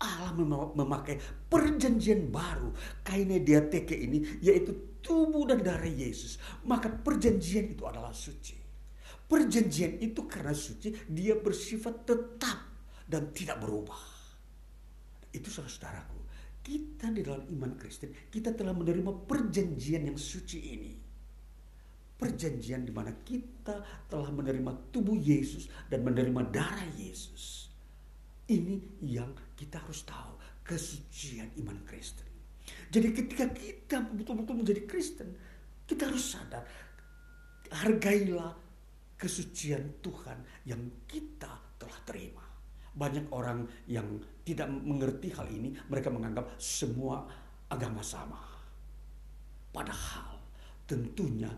[0.00, 0.32] Allah
[0.76, 2.72] memakai perjanjian baru,
[3.04, 6.38] kainnya diateke ini, yaitu tubuh dan darah Yesus.
[6.64, 8.56] Maka perjanjian itu adalah suci.
[9.30, 12.58] Perjanjian itu karena suci, dia bersifat tetap
[13.06, 14.02] dan tidak berubah.
[15.30, 16.18] Itu saudaraku,
[16.62, 20.92] kita di dalam iman Kristen, kita telah menerima perjanjian yang suci ini.
[22.18, 27.70] Perjanjian di mana kita telah menerima tubuh Yesus dan menerima darah Yesus.
[28.50, 32.29] Ini yang kita harus tahu, kesucian iman Kristen.
[32.90, 35.30] Jadi ketika kita betul-betul menjadi Kristen,
[35.86, 36.66] kita harus sadar,
[37.70, 38.50] hargailah
[39.14, 42.42] kesucian Tuhan yang kita telah terima.
[42.90, 47.30] Banyak orang yang tidak mengerti hal ini, mereka menganggap semua
[47.70, 48.42] agama sama.
[49.70, 50.42] Padahal
[50.90, 51.48] tentunya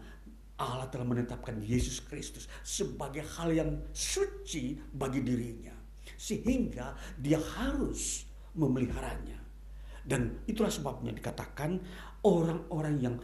[0.60, 5.74] Allah telah menetapkan Yesus Kristus sebagai hal yang suci bagi dirinya.
[6.20, 9.41] Sehingga dia harus memeliharanya.
[10.02, 11.78] Dan itulah sebabnya dikatakan
[12.26, 13.16] orang-orang yang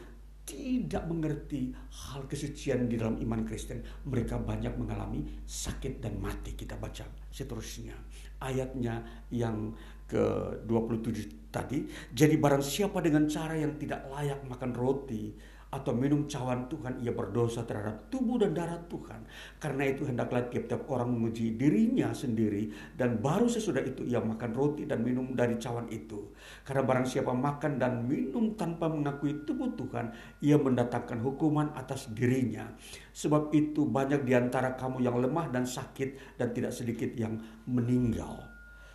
[0.49, 6.57] tidak mengerti hal kesucian di dalam iman Kristen, mereka banyak mengalami sakit dan mati.
[6.57, 7.93] Kita baca seterusnya.
[8.41, 9.77] Ayatnya yang
[10.09, 11.85] ke-27 tadi.
[12.17, 15.37] Jadi barang siapa dengan cara yang tidak layak makan roti
[15.69, 19.21] atau minum cawan Tuhan, ia berdosa terhadap tubuh dan darah Tuhan.
[19.61, 24.89] Karena itu hendaklah tiap-tiap orang menguji dirinya sendiri dan baru sesudah itu ia makan roti
[24.89, 26.33] dan minum dari cawan itu.
[26.65, 30.09] Karena barang siapa makan dan minum tanpa mengakui tubuh Tuhan,
[30.41, 32.73] ia mendatangkan hukuman atas dirinya.
[33.13, 37.37] Sebab itu banyak di antara kamu yang lemah dan sakit dan tidak sedikit yang
[37.69, 38.41] meninggal.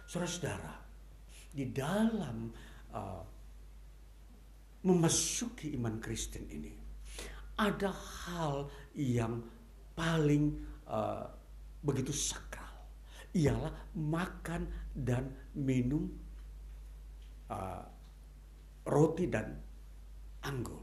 [0.09, 0.73] Saudara-saudara,
[1.53, 2.49] di dalam
[2.89, 3.32] uh,
[4.83, 6.83] memasuki iman Kristen ini
[7.57, 8.67] ada hal
[8.97, 9.41] yang
[9.93, 10.57] paling
[10.89, 11.29] uh,
[11.83, 12.63] begitu sakral
[13.33, 16.05] ialah makan dan minum
[17.49, 17.83] uh,
[18.85, 19.57] roti dan
[20.45, 20.81] anggur.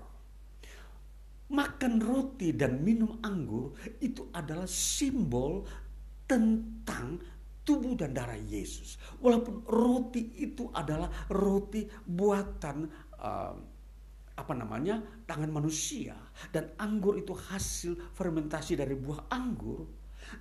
[1.51, 5.67] Makan roti dan minum anggur itu adalah simbol
[6.27, 7.19] tentang
[7.67, 8.99] tubuh dan darah Yesus.
[9.19, 12.87] Walaupun roti itu adalah roti buatan
[13.19, 13.55] uh,
[14.41, 15.05] apa namanya?
[15.29, 16.17] Tangan manusia.
[16.49, 19.85] Dan anggur itu hasil fermentasi dari buah anggur.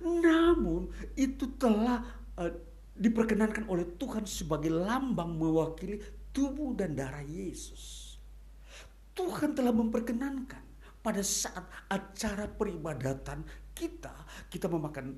[0.00, 2.00] Namun itu telah
[2.40, 2.52] uh,
[2.96, 6.00] diperkenankan oleh Tuhan sebagai lambang mewakili
[6.32, 8.16] tubuh dan darah Yesus.
[9.16, 10.64] Tuhan telah memperkenankan
[11.00, 14.12] pada saat acara peribadatan kita
[14.52, 15.16] kita memakan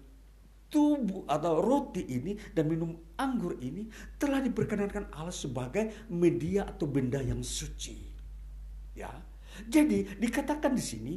[0.70, 7.18] tubuh atau roti ini dan minum anggur ini telah diperkenankan Allah sebagai media atau benda
[7.18, 8.11] yang suci
[8.92, 9.10] Ya.
[9.68, 11.14] Jadi dikatakan di sini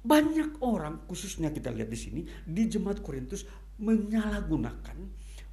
[0.00, 3.44] banyak orang khususnya kita lihat di sini di jemaat Korintus
[3.82, 4.98] menyalahgunakan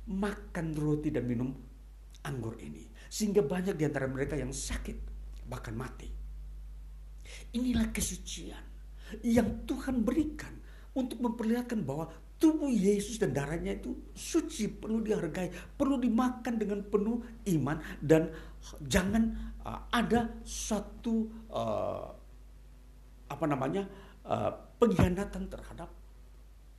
[0.08, 1.52] makan roti dan minum
[2.24, 4.98] anggur ini sehingga banyak di antara mereka yang sakit
[5.48, 6.08] bahkan mati.
[7.56, 8.64] Inilah kesucian
[9.24, 10.52] yang Tuhan berikan
[10.96, 17.24] untuk memperlihatkan bahwa tubuh Yesus dan darahnya itu suci, perlu dihargai, perlu dimakan dengan penuh
[17.58, 18.30] iman dan
[18.86, 22.08] jangan uh, ada satu uh,
[23.28, 23.84] apa namanya
[24.24, 25.92] uh, pengkhianatan terhadap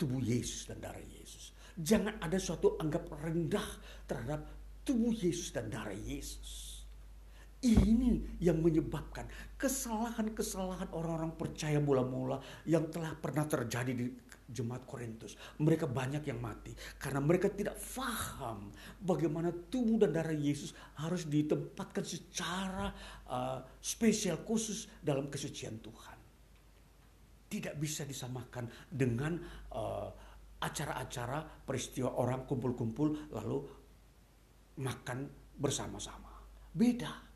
[0.00, 1.52] tubuh Yesus dan darah Yesus.
[1.78, 3.68] Jangan ada suatu anggap rendah
[4.08, 4.48] terhadap
[4.82, 6.80] tubuh Yesus dan darah Yesus.
[7.58, 9.26] Ini yang menyebabkan
[9.58, 14.06] kesalahan-kesalahan orang-orang percaya mula-mula yang telah pernah terjadi di
[14.48, 15.36] jemaat Korintus.
[15.60, 22.02] Mereka banyak yang mati karena mereka tidak faham bagaimana tubuh dan darah Yesus harus ditempatkan
[22.02, 22.88] secara
[23.28, 26.16] uh, spesial khusus dalam kesucian Tuhan.
[27.48, 29.36] Tidak bisa disamakan dengan
[29.72, 30.08] uh,
[30.58, 33.58] acara-acara peristiwa orang kumpul-kumpul lalu
[34.82, 36.32] makan bersama-sama.
[36.72, 37.27] Beda.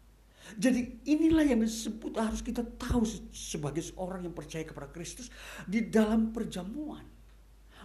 [0.58, 5.32] Jadi inilah yang disebut harus kita tahu sebagai seorang yang percaya kepada Kristus
[5.64, 7.06] di dalam perjamuan.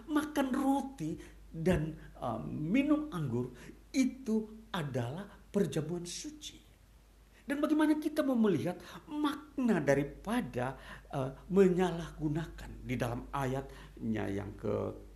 [0.08, 1.16] Makan roti
[1.48, 3.54] dan uh, minum anggur
[3.94, 6.60] itu adalah perjamuan suci.
[7.48, 8.76] Dan bagaimana kita mau melihat
[9.08, 10.76] makna daripada
[11.16, 15.08] uh, menyalahgunakan di dalam ayatnya yang ke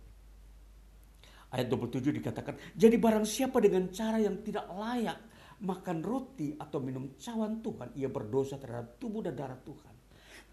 [1.52, 5.20] Ayat 27 dikatakan, jadi barang siapa dengan cara yang tidak layak
[5.62, 9.94] makan roti atau minum cawan Tuhan, ia berdosa terhadap tubuh dan darah Tuhan.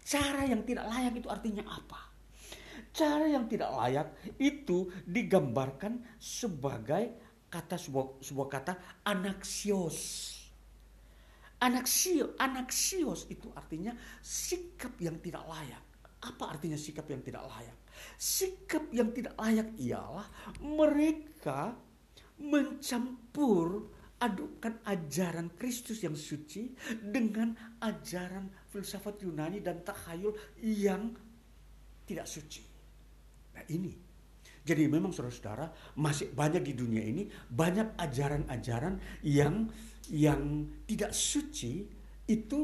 [0.00, 2.00] Cara yang tidak layak itu artinya apa?
[2.90, 4.08] Cara yang tidak layak
[4.40, 8.72] itu digambarkan sebagai kata sebuah, sebuah kata
[9.04, 9.98] anaksios.
[11.60, 13.92] Anaksio, anaksios itu artinya
[14.24, 15.84] sikap yang tidak layak.
[16.24, 17.76] Apa artinya sikap yang tidak layak?
[18.16, 20.24] Sikap yang tidak layak ialah
[20.64, 21.76] mereka
[22.40, 31.16] mencampur adukan ajaran Kristus yang suci dengan ajaran filsafat Yunani dan takhayul yang
[32.04, 32.62] tidak suci.
[33.56, 34.12] Nah ini.
[34.60, 39.72] Jadi memang saudara-saudara masih banyak di dunia ini banyak ajaran-ajaran yang
[40.12, 41.88] yang tidak suci
[42.28, 42.60] itu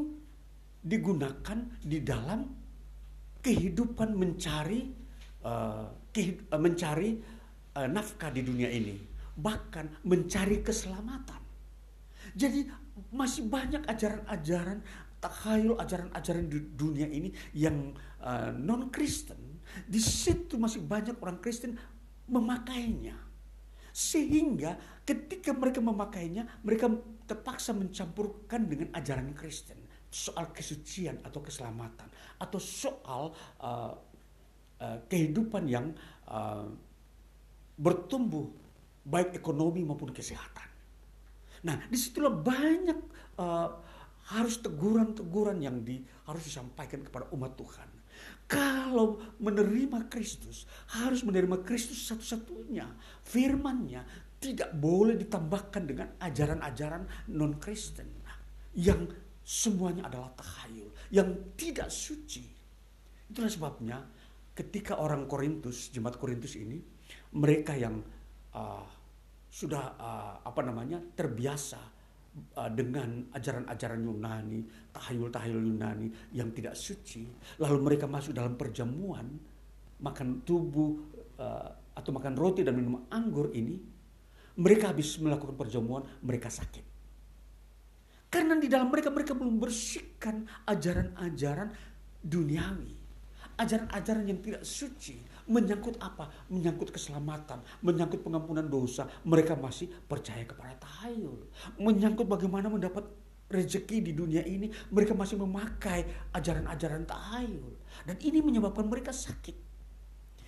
[0.77, 2.45] digunakan di dalam
[3.41, 4.93] kehidupan mencari
[5.41, 5.89] uh,
[6.53, 7.09] mencari
[7.75, 8.93] uh, nafkah di dunia ini,
[9.33, 11.46] bahkan mencari keselamatan.
[12.37, 12.69] Jadi
[13.09, 14.85] masih banyak ajaran-ajaran
[15.17, 19.57] takhayul ajaran-ajaran di dunia ini yang uh, non Kristen.
[19.83, 21.73] Di situ masih banyak orang Kristen
[22.29, 23.17] memakainya.
[23.89, 26.93] Sehingga ketika mereka memakainya, mereka
[27.25, 32.07] terpaksa mencampurkan dengan ajaran Kristen soal kesucian atau keselamatan
[32.39, 33.91] atau soal uh,
[34.79, 35.91] uh, kehidupan yang
[36.29, 36.69] uh,
[37.75, 38.47] bertumbuh
[39.03, 40.66] baik ekonomi maupun kesehatan.
[41.65, 42.99] Nah, di situlah banyak
[43.39, 43.69] uh,
[44.35, 47.89] harus teguran-teguran yang di, harus disampaikan kepada umat Tuhan.
[48.47, 52.87] Kalau menerima Kristus, harus menerima Kristus satu-satunya.
[53.23, 54.03] Firmannya
[54.39, 58.07] tidak boleh ditambahkan dengan ajaran-ajaran non-Kristen.
[58.77, 60.91] Yang semuanya adalah tahayul.
[61.11, 61.29] Yang
[61.59, 62.45] tidak suci.
[63.27, 63.97] Itulah sebabnya
[64.55, 66.79] ketika orang Korintus, jemaat Korintus ini,
[67.35, 67.99] mereka yang
[68.55, 68.85] uh,
[69.47, 71.79] sudah uh, apa namanya terbiasa
[72.59, 74.59] uh, dengan ajaran-ajaran Yunani,
[74.93, 77.25] tahayul-tahayul Yunani yang tidak suci,
[77.63, 79.25] lalu mereka masuk dalam perjamuan,
[80.03, 80.91] makan tubuh
[81.39, 83.79] uh, atau makan roti dan minum anggur ini,
[84.57, 86.85] mereka habis melakukan perjamuan, mereka sakit.
[88.27, 91.71] Karena di dalam mereka mereka belum bersihkan ajaran-ajaran
[92.19, 92.91] duniawi,
[93.55, 95.15] ajaran-ajaran yang tidak suci,
[95.47, 96.29] menyangkut apa?
[96.51, 99.07] Menyangkut keselamatan, menyangkut pengampunan dosa.
[99.23, 101.47] Mereka masih percaya kepada tahayul.
[101.79, 103.07] Menyangkut bagaimana mendapat
[103.47, 107.73] rezeki di dunia ini, mereka masih memakai ajaran-ajaran tahayul.
[108.03, 109.67] Dan ini menyebabkan mereka sakit.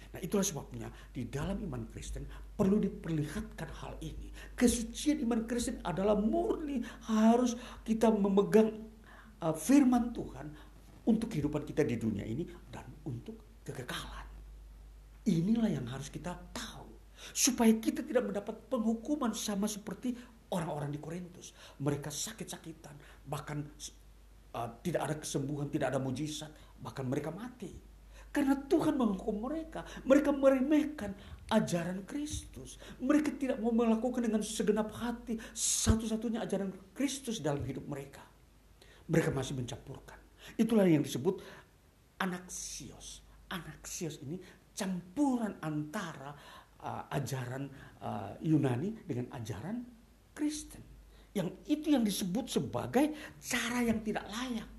[0.10, 2.26] Nah itulah sebabnya di dalam iman Kristen
[2.58, 4.34] perlu diperlihatkan hal ini.
[4.58, 7.54] Kesucian iman Kristen adalah murni harus
[7.86, 8.74] kita memegang
[9.46, 10.50] uh, firman Tuhan
[11.06, 12.42] untuk kehidupan kita di dunia ini
[12.74, 14.29] dan untuk kekekalan.
[15.30, 16.90] Inilah yang harus kita tahu.
[17.30, 20.18] Supaya kita tidak mendapat penghukuman sama seperti
[20.50, 21.54] orang-orang di Korintus.
[21.78, 22.98] Mereka sakit-sakitan,
[23.30, 23.62] bahkan
[24.58, 26.50] uh, tidak ada kesembuhan, tidak ada mujizat,
[26.82, 27.70] bahkan mereka mati.
[28.30, 29.82] Karena Tuhan menghukum mereka.
[30.06, 31.18] Mereka meremehkan
[31.50, 32.78] ajaran Kristus.
[33.02, 38.22] Mereka tidak mau melakukan dengan segenap hati satu-satunya ajaran Kristus dalam hidup mereka.
[39.10, 40.22] Mereka masih mencampurkan.
[40.62, 41.42] Itulah yang disebut
[42.22, 43.26] anaksios.
[43.50, 44.38] Anaksios ini
[44.80, 46.32] campuran antara
[46.80, 47.68] uh, ajaran
[48.00, 49.84] uh, Yunani dengan ajaran
[50.32, 50.80] Kristen.
[51.36, 53.12] Yang itu yang disebut sebagai
[53.44, 54.70] cara yang tidak layak.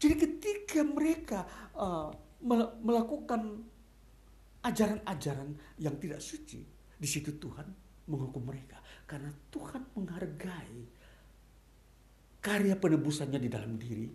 [0.00, 1.44] Jadi ketika mereka
[1.76, 2.08] uh,
[2.82, 3.60] melakukan
[4.64, 6.64] ajaran-ajaran yang tidak suci,
[6.96, 7.68] di situ Tuhan
[8.08, 10.80] menghukum mereka karena Tuhan menghargai
[12.42, 14.10] karya penebusannya di dalam diri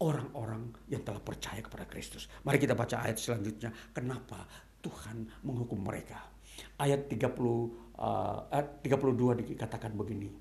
[0.00, 2.26] orang-orang yang telah percaya kepada Kristus.
[2.44, 3.70] Mari kita baca ayat selanjutnya.
[3.92, 4.48] Kenapa
[4.80, 6.16] Tuhan menghukum mereka?
[6.80, 7.20] Ayat 30
[8.00, 10.32] uh, ayat 32 dikatakan begini.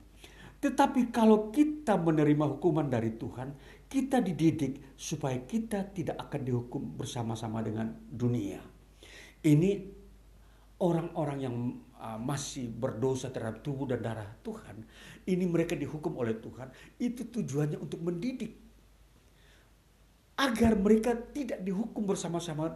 [0.59, 3.55] Tetapi kalau kita menerima hukuman dari Tuhan,
[3.87, 8.59] kita dididik supaya kita tidak akan dihukum bersama-sama dengan dunia.
[9.39, 9.71] Ini
[10.83, 11.55] orang-orang yang
[11.95, 14.83] uh, masih berdosa terhadap tubuh dan darah Tuhan,
[15.31, 16.67] ini mereka dihukum oleh Tuhan,
[16.99, 18.68] itu tujuannya untuk mendidik
[20.39, 22.71] agar mereka tidak dihukum bersama-sama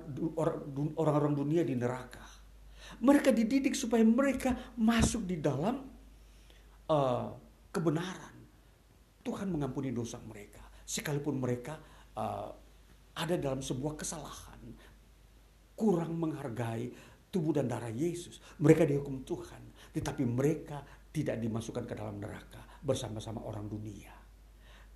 [0.99, 2.20] orang-orang dunia di neraka.
[2.99, 5.80] Mereka dididik supaya mereka masuk di dalam
[6.91, 7.28] uh,
[7.72, 8.36] kebenaran.
[9.24, 11.80] Tuhan mengampuni dosa mereka, sekalipun mereka
[12.20, 12.51] uh,
[13.16, 14.59] ada dalam sebuah kesalahan,
[15.80, 16.91] kurang menghargai
[17.32, 18.43] tubuh dan darah Yesus.
[18.59, 20.84] Mereka dihukum Tuhan, tetapi mereka
[21.16, 24.12] tidak dimasukkan ke dalam neraka bersama-sama orang dunia.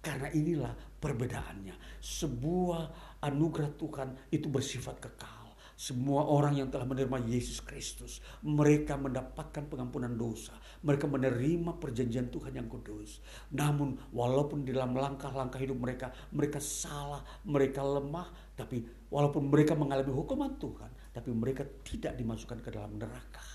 [0.01, 1.99] Karena inilah perbedaannya.
[1.99, 2.83] Sebuah
[3.23, 5.47] anugerah Tuhan itu bersifat kekal.
[5.77, 10.57] Semua orang yang telah menerima Yesus Kristus, mereka mendapatkan pengampunan dosa.
[10.81, 13.21] Mereka menerima perjanjian Tuhan yang kudus.
[13.53, 18.25] Namun walaupun di dalam langkah-langkah hidup mereka, mereka salah, mereka lemah,
[18.57, 18.81] tapi
[19.13, 23.45] walaupun mereka mengalami hukuman Tuhan, tapi mereka tidak dimasukkan ke dalam neraka.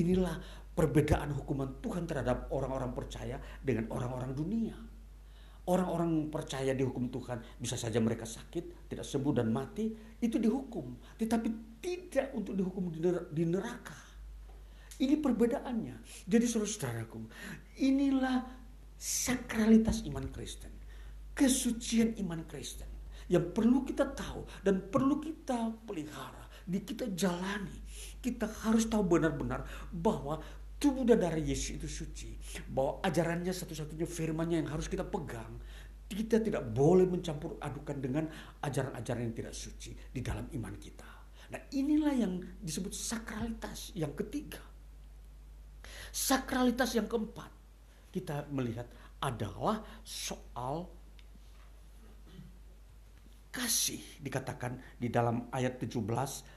[0.00, 0.40] Inilah
[0.72, 4.93] perbedaan hukuman Tuhan terhadap orang-orang percaya dengan orang-orang dunia.
[5.64, 9.88] Orang-orang percaya dihukum Tuhan bisa saja mereka sakit, tidak sembuh dan mati,
[10.20, 11.16] itu dihukum.
[11.16, 12.92] Tetapi tidak untuk dihukum
[13.32, 13.96] di neraka.
[15.00, 16.28] Ini perbedaannya.
[16.28, 17.18] Jadi saudara-saudaraku,
[17.80, 18.44] inilah
[18.94, 20.70] sakralitas iman Kristen.
[21.32, 22.86] Kesucian iman Kristen.
[23.26, 26.44] Yang perlu kita tahu dan perlu kita pelihara.
[26.62, 27.80] Di kita jalani.
[28.20, 30.38] Kita harus tahu benar-benar bahwa
[30.84, 32.36] tubuh dan darah Yesus itu suci.
[32.68, 35.56] Bahwa ajarannya satu-satunya firmannya yang harus kita pegang.
[36.04, 38.28] Kita tidak boleh mencampur adukan dengan
[38.60, 41.08] ajaran-ajaran yang tidak suci di dalam iman kita.
[41.48, 44.60] Nah inilah yang disebut sakralitas yang ketiga.
[46.12, 47.48] Sakralitas yang keempat
[48.12, 48.86] kita melihat
[49.24, 50.86] adalah soal
[53.48, 55.94] kasih dikatakan di dalam ayat 17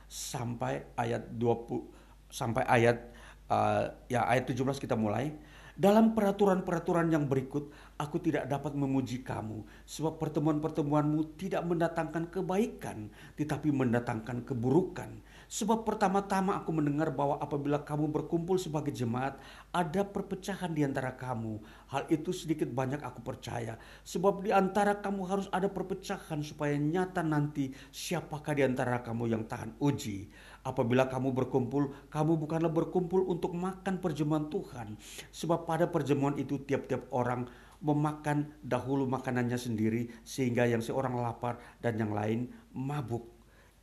[0.09, 3.16] sampai ayat 20 sampai ayat
[3.52, 5.32] uh, ya ayat 17 kita mulai.
[5.78, 7.70] Dalam peraturan-peraturan yang berikut,
[8.02, 15.22] aku tidak dapat memuji kamu, sebab pertemuan-pertemuanmu tidak mendatangkan kebaikan, tetapi mendatangkan keburukan.
[15.48, 19.39] Sebab pertama-tama aku mendengar bahwa apabila kamu berkumpul sebagai jemaat,
[19.72, 21.64] ada perpecahan di antara kamu.
[21.88, 23.80] Hal itu sedikit banyak aku percaya.
[24.04, 29.48] Sebab di antara kamu harus ada perpecahan supaya nyata nanti siapakah di antara kamu yang
[29.48, 30.28] tahan uji.
[30.68, 35.00] Apabila kamu berkumpul, kamu bukanlah berkumpul untuk makan perjamuan Tuhan.
[35.32, 37.48] Sebab pada perjamuan itu tiap-tiap orang
[37.80, 43.37] memakan dahulu makanannya sendiri sehingga yang seorang lapar dan yang lain mabuk.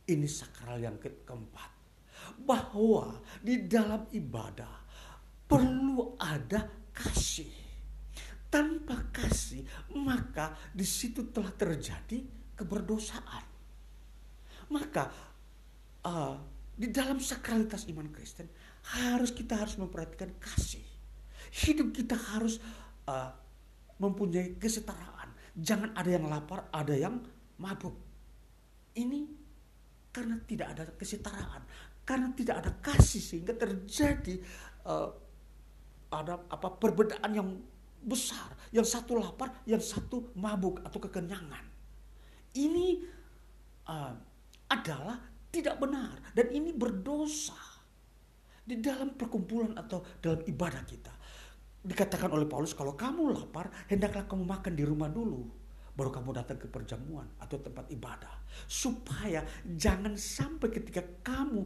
[0.05, 1.71] Ini sakral yang ke keempat.
[2.45, 4.75] Bahwa di dalam ibadah
[5.49, 7.49] perlu ada kasih.
[8.49, 9.65] Tanpa kasih,
[9.99, 12.23] maka di situ telah terjadi
[12.55, 13.45] keberdosaan.
[14.71, 15.03] Maka
[16.07, 16.35] uh,
[16.71, 18.47] di dalam sakralitas iman Kristen
[18.95, 20.83] harus kita harus memperhatikan kasih.
[21.51, 22.61] Hidup kita harus
[23.09, 23.31] uh,
[23.99, 25.35] mempunyai kesetaraan.
[25.55, 27.23] Jangan ada yang lapar, ada yang
[27.59, 27.95] mabuk.
[28.95, 29.44] Ini
[30.15, 31.67] karena tidak ada kesetaraan,
[32.07, 34.39] karena tidak ada kasih sehingga terjadi
[34.87, 35.11] uh,
[36.15, 37.49] ada apa perbedaan yang
[37.99, 38.55] besar.
[38.71, 41.67] Yang satu lapar, yang satu mabuk atau kekenyangan.
[42.55, 42.87] Ini
[43.91, 44.13] uh,
[44.71, 45.19] adalah
[45.51, 47.59] tidak benar dan ini berdosa
[48.63, 51.11] di dalam perkumpulan atau dalam ibadah kita.
[51.85, 55.64] Dikatakan oleh Paulus kalau kamu lapar hendaklah kamu makan di rumah dulu
[55.95, 61.63] baru kamu datang ke perjamuan atau tempat ibadah supaya jangan sampai ketika kamu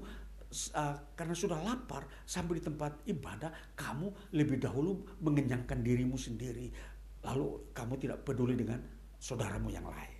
[0.77, 6.69] uh, karena sudah lapar sampai di tempat ibadah kamu lebih dahulu mengenyangkan dirimu sendiri
[7.25, 8.79] lalu kamu tidak peduli dengan
[9.17, 10.19] saudaramu yang lain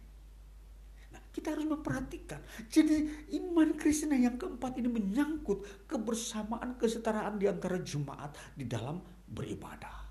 [1.30, 2.42] kita harus memperhatikan.
[2.68, 9.00] Jadi iman Kristen yang keempat ini menyangkut kebersamaan kesetaraan di antara jemaat di dalam
[9.30, 10.10] beribadah.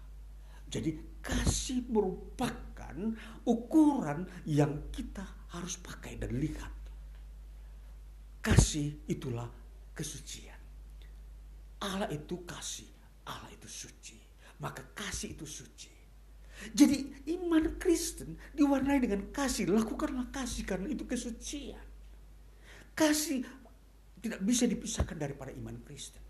[0.69, 2.68] Jadi kasih merupakan
[3.45, 6.73] ukuran yang kita harus pakai dan lihat.
[8.39, 9.49] Kasih itulah
[9.93, 10.57] kesucian.
[11.83, 12.89] Allah itu kasih,
[13.27, 14.19] Allah itu suci.
[14.59, 15.91] Maka kasih itu suci.
[16.75, 19.71] Jadi iman Kristen diwarnai dengan kasih.
[19.71, 21.83] Lakukanlah kasih karena itu kesucian.
[22.99, 23.47] Kasih
[24.19, 26.23] tidak bisa dipisahkan daripada iman Kristen.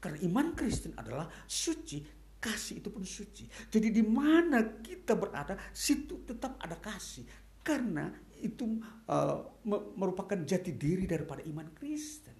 [0.00, 2.00] Karena iman Kristen adalah suci,
[2.40, 3.44] kasih itu pun suci.
[3.68, 7.28] Jadi di mana kita berada, situ tetap ada kasih.
[7.60, 8.08] Karena
[8.40, 8.80] itu
[9.12, 9.60] uh,
[9.94, 12.34] merupakan jati diri daripada iman Kristen.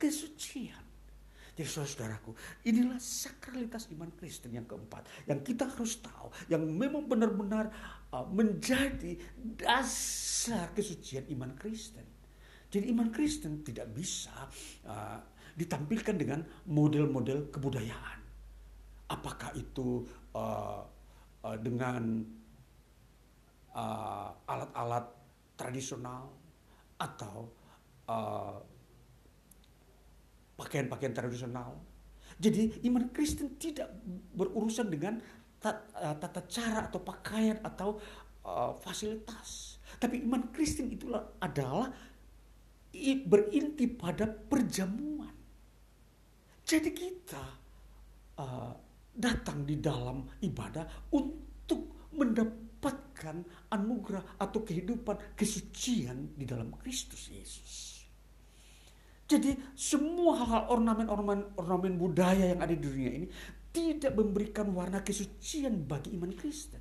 [0.00, 0.84] Kesucian.
[1.56, 2.36] Jadi saudaraku,
[2.68, 5.08] inilah sakralitas iman Kristen yang keempat.
[5.24, 7.72] Yang kita harus tahu, yang memang benar-benar
[8.12, 9.16] uh, menjadi
[9.56, 12.04] dasar kesucian iman Kristen.
[12.68, 14.36] Jadi iman Kristen tidak bisa
[14.84, 15.20] uh,
[15.56, 18.25] ditampilkan dengan model-model kebudayaan.
[19.06, 20.02] Apakah itu
[20.34, 20.82] uh,
[21.46, 22.26] uh, dengan
[23.76, 25.06] uh, alat-alat
[25.54, 26.32] tradisional
[26.96, 27.46] atau
[28.08, 28.56] uh,
[30.56, 31.76] pakaian-pakaian tradisional.
[32.36, 33.92] Jadi iman Kristen tidak
[34.36, 35.16] berurusan dengan
[35.64, 37.96] eh, tata cara atau pakaian atau
[38.44, 39.80] uh, fasilitas.
[39.96, 41.88] Tapi iman Kristen itulah adalah
[43.24, 45.32] berinti pada perjamuan.
[46.66, 47.44] Jadi kita
[48.36, 48.72] uh,
[49.16, 57.72] datang di dalam ibadah untuk mendapatkan anugerah atau kehidupan kesucian di dalam Kristus Yesus.
[59.26, 63.26] Jadi semua hal-hal ornamen-ornamen ornamen budaya yang ada di dunia ini
[63.74, 66.80] tidak memberikan warna kesucian bagi iman Kristen.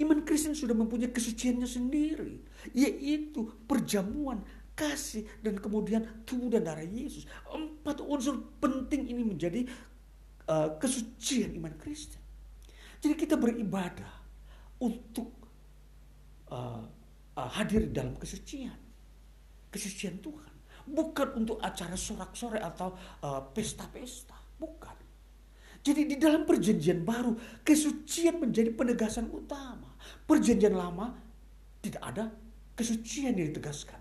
[0.00, 2.40] Iman Kristen sudah mempunyai kesuciannya sendiri,
[2.72, 4.40] yaitu perjamuan,
[4.72, 7.28] kasih, dan kemudian tubuh dan darah Yesus.
[7.52, 9.68] Empat unsur penting ini menjadi
[10.48, 12.20] uh, kesucian iman Kristen.
[13.00, 14.24] Jadi kita beribadah
[14.80, 15.28] untuk
[16.48, 16.84] uh,
[17.36, 18.76] uh, hadir dalam kesucian,
[19.68, 22.92] kesucian Tuhan bukan untuk acara sorak-sorai atau
[23.24, 24.92] uh, pesta-pesta, bukan.
[25.84, 29.92] Jadi di dalam perjanjian baru kesucian menjadi penegasan utama.
[30.24, 31.12] Perjanjian lama
[31.84, 32.24] tidak ada
[32.72, 34.00] kesucian yang ditegaskan.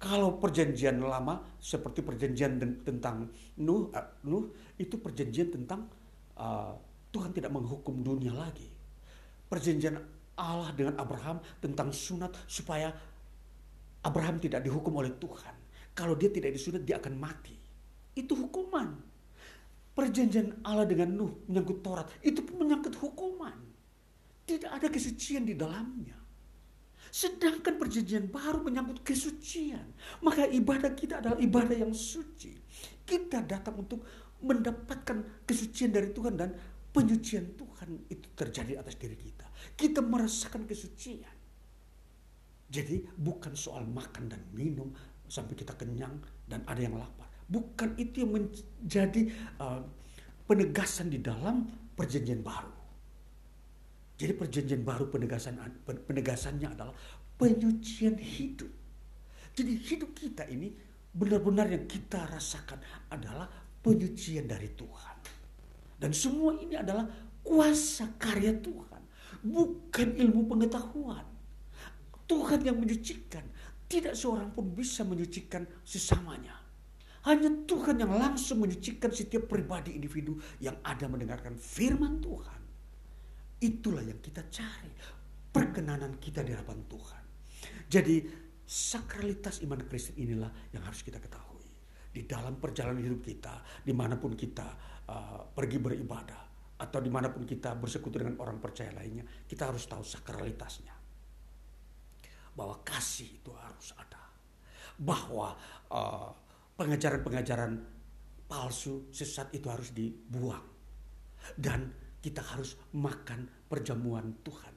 [0.00, 3.28] Kalau perjanjian lama seperti perjanjian tentang
[3.60, 4.48] Nuh, uh, Nuh
[4.80, 5.92] itu perjanjian tentang
[6.40, 6.72] uh,
[7.12, 8.64] Tuhan tidak menghukum dunia lagi.
[9.44, 10.00] Perjanjian
[10.40, 12.88] Allah dengan Abraham tentang sunat supaya
[14.00, 15.52] Abraham tidak dihukum oleh Tuhan.
[15.92, 17.52] Kalau dia tidak disunat dia akan mati.
[18.16, 18.96] Itu hukuman.
[19.92, 23.52] Perjanjian Allah dengan Nuh menyangkut Taurat itu menyangkut hukuman.
[24.48, 26.19] Tidak ada kesucian di dalamnya.
[27.10, 29.94] Sedangkan perjanjian baru menyangkut kesucian.
[30.22, 32.54] Maka ibadah kita adalah ibadah yang suci.
[33.02, 34.06] Kita datang untuk
[34.40, 36.54] mendapatkan kesucian dari Tuhan dan
[36.94, 39.46] penyucian Tuhan itu terjadi atas diri kita.
[39.74, 41.36] Kita merasakan kesucian.
[42.70, 44.94] Jadi bukan soal makan dan minum,
[45.30, 47.30] sampai kita kenyang dan ada yang lapar.
[47.50, 49.82] Bukan itu yang menjadi uh,
[50.46, 52.79] penegasan di dalam perjanjian baru.
[54.20, 55.56] Jadi perjanjian baru penegasan
[55.88, 56.92] penegasannya adalah
[57.40, 58.68] penyucian hidup.
[59.56, 60.68] Jadi hidup kita ini
[61.08, 63.48] benar-benar yang kita rasakan adalah
[63.80, 65.16] penyucian dari Tuhan.
[65.96, 67.08] Dan semua ini adalah
[67.40, 69.00] kuasa karya Tuhan,
[69.40, 71.24] bukan ilmu pengetahuan.
[72.28, 73.42] Tuhan yang menyucikan,
[73.88, 76.60] tidak seorang pun bisa menyucikan sesamanya.
[77.24, 82.59] Hanya Tuhan yang langsung menyucikan setiap pribadi individu yang ada mendengarkan firman Tuhan.
[83.60, 84.92] Itulah yang kita cari.
[85.50, 87.22] Perkenanan kita di hadapan Tuhan.
[87.90, 88.22] Jadi
[88.64, 91.66] sakralitas iman Kristen inilah yang harus kita ketahui.
[92.10, 94.66] Di dalam perjalanan hidup kita, di mana pun kita
[95.10, 96.42] uh, pergi beribadah,
[96.80, 101.00] atau di mana pun kita bersekutu dengan orang percaya lainnya, kita harus tahu sakralitasnya
[102.54, 104.22] bahwa kasih itu harus ada.
[105.00, 105.54] Bahwa
[105.90, 106.30] uh,
[106.76, 107.72] pengajaran-pengajaran
[108.50, 110.66] palsu, sesat itu harus dibuang.
[111.54, 111.88] Dan
[112.20, 114.74] kita harus makan perjamuan Tuhan.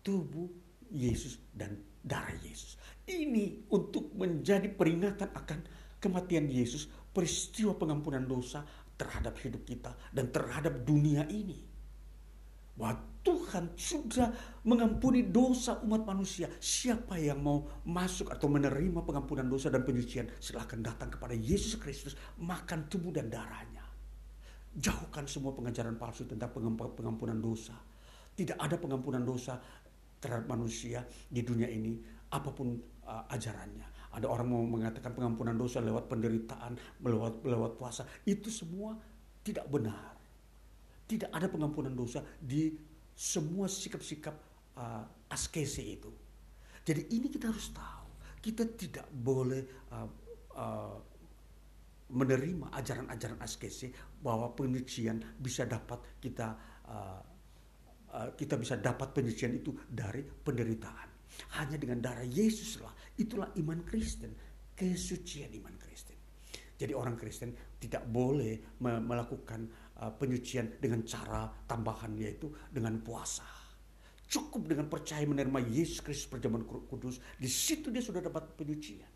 [0.00, 0.48] Tubuh
[0.88, 2.80] Yesus dan darah Yesus.
[3.04, 5.58] Ini untuk menjadi peringatan akan
[6.00, 8.64] kematian Yesus, peristiwa pengampunan dosa
[8.98, 11.60] terhadap hidup kita dan terhadap dunia ini.
[12.78, 12.94] Bahwa
[13.26, 14.32] Tuhan sudah
[14.64, 16.48] mengampuni dosa umat manusia.
[16.62, 22.14] Siapa yang mau masuk atau menerima pengampunan dosa dan penyucian, silahkan datang kepada Yesus Kristus,
[22.38, 23.77] makan tubuh dan darahnya.
[24.78, 26.54] Jauhkan semua pengajaran palsu tentang
[26.94, 27.74] pengampunan dosa.
[28.38, 29.58] Tidak ada pengampunan dosa
[30.22, 31.98] terhadap manusia di dunia ini,
[32.30, 34.14] apa pun uh, ajarannya.
[34.14, 38.06] Ada orang mau mengatakan pengampunan dosa lewat penderitaan, lewat, lewat puasa.
[38.22, 38.94] Itu semua
[39.42, 40.18] tidak benar
[41.08, 42.76] tidak ada pengampunan dosa di
[43.16, 44.36] semua sikap-sikap
[44.76, 46.12] uh, askese itu.
[46.84, 48.06] Jadi ini kita harus tahu.
[48.38, 50.08] Kita tidak boleh uh,
[50.54, 50.96] uh,
[52.08, 56.56] menerima ajaran-ajaran askese bahwa penyucian bisa dapat kita
[56.88, 57.20] uh,
[58.16, 61.08] uh, kita bisa dapat penyucian itu dari penderitaan.
[61.60, 64.32] Hanya dengan darah Yesuslah itulah iman Kristen,
[64.74, 66.16] kesucian iman Kristen.
[66.78, 73.42] Jadi orang Kristen tidak boleh melakukan Uh, penyucian dengan cara tambahan yaitu dengan puasa.
[74.30, 79.10] Cukup dengan percaya menerima Yesus Kristus perjamuan kudus, di situ dia sudah dapat penyucian.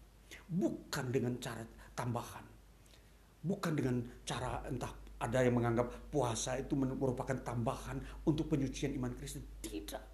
[0.51, 1.63] Bukan dengan cara
[1.95, 2.43] tambahan.
[3.43, 9.47] Bukan dengan cara entah ada yang menganggap puasa itu merupakan tambahan untuk penyucian iman Kristen.
[9.63, 10.05] Tidak.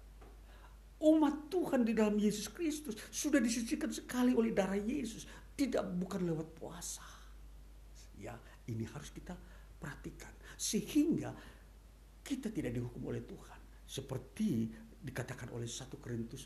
[0.99, 5.25] Umat Tuhan di dalam Yesus Kristus sudah disucikan sekali oleh darah Yesus.
[5.57, 7.05] Tidak bukan lewat puasa.
[8.19, 8.35] Ya,
[8.67, 9.33] ini harus kita
[9.79, 11.31] perhatikan sehingga
[12.19, 14.67] kita tidak dihukum oleh Tuhan seperti
[14.99, 16.45] dikatakan oleh satu Korintus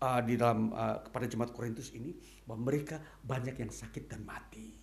[0.00, 2.16] uh, di dalam uh, kepada jemaat Korintus ini
[2.48, 4.81] bahwa mereka banyak yang sakit dan mati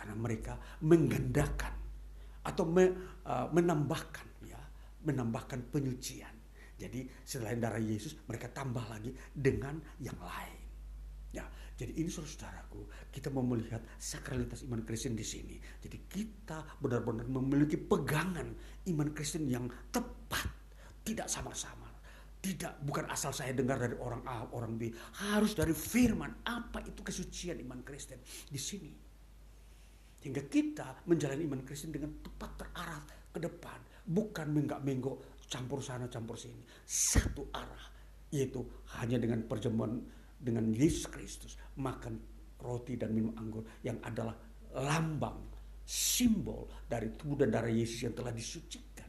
[0.00, 1.76] karena mereka menggandakan
[2.40, 2.88] atau me,
[3.28, 4.56] uh, menambahkan ya
[5.04, 6.32] menambahkan penyucian
[6.80, 10.60] jadi selain darah Yesus mereka tambah lagi dengan yang lain
[11.36, 11.44] ya
[11.80, 15.56] jadi ini saudaraku, kita mau melihat sakralitas iman Kristen di sini.
[15.80, 18.52] Jadi kita benar-benar memiliki pegangan
[18.84, 20.44] iman Kristen yang tepat,
[21.00, 21.88] tidak samar-samar.
[22.40, 24.92] Tidak, bukan asal saya dengar dari orang A, orang B.
[25.24, 26.44] Harus dari firman.
[26.44, 28.20] Apa itu kesucian iman Kristen?
[28.52, 28.92] Di sini.
[30.20, 33.02] Sehingga kita menjalani iman Kristen dengan tepat terarah
[33.32, 33.80] ke depan.
[34.04, 36.60] Bukan menggak-menggok campur sana campur sini.
[36.84, 37.88] Satu arah.
[38.30, 38.62] Yaitu
[39.00, 39.98] hanya dengan perjamuan
[40.36, 41.56] dengan Yesus Kristus.
[41.80, 42.20] Makan
[42.60, 44.36] roti dan minum anggur yang adalah
[44.76, 45.40] lambang,
[45.82, 49.08] simbol dari tubuh dan darah Yesus yang telah disucikan.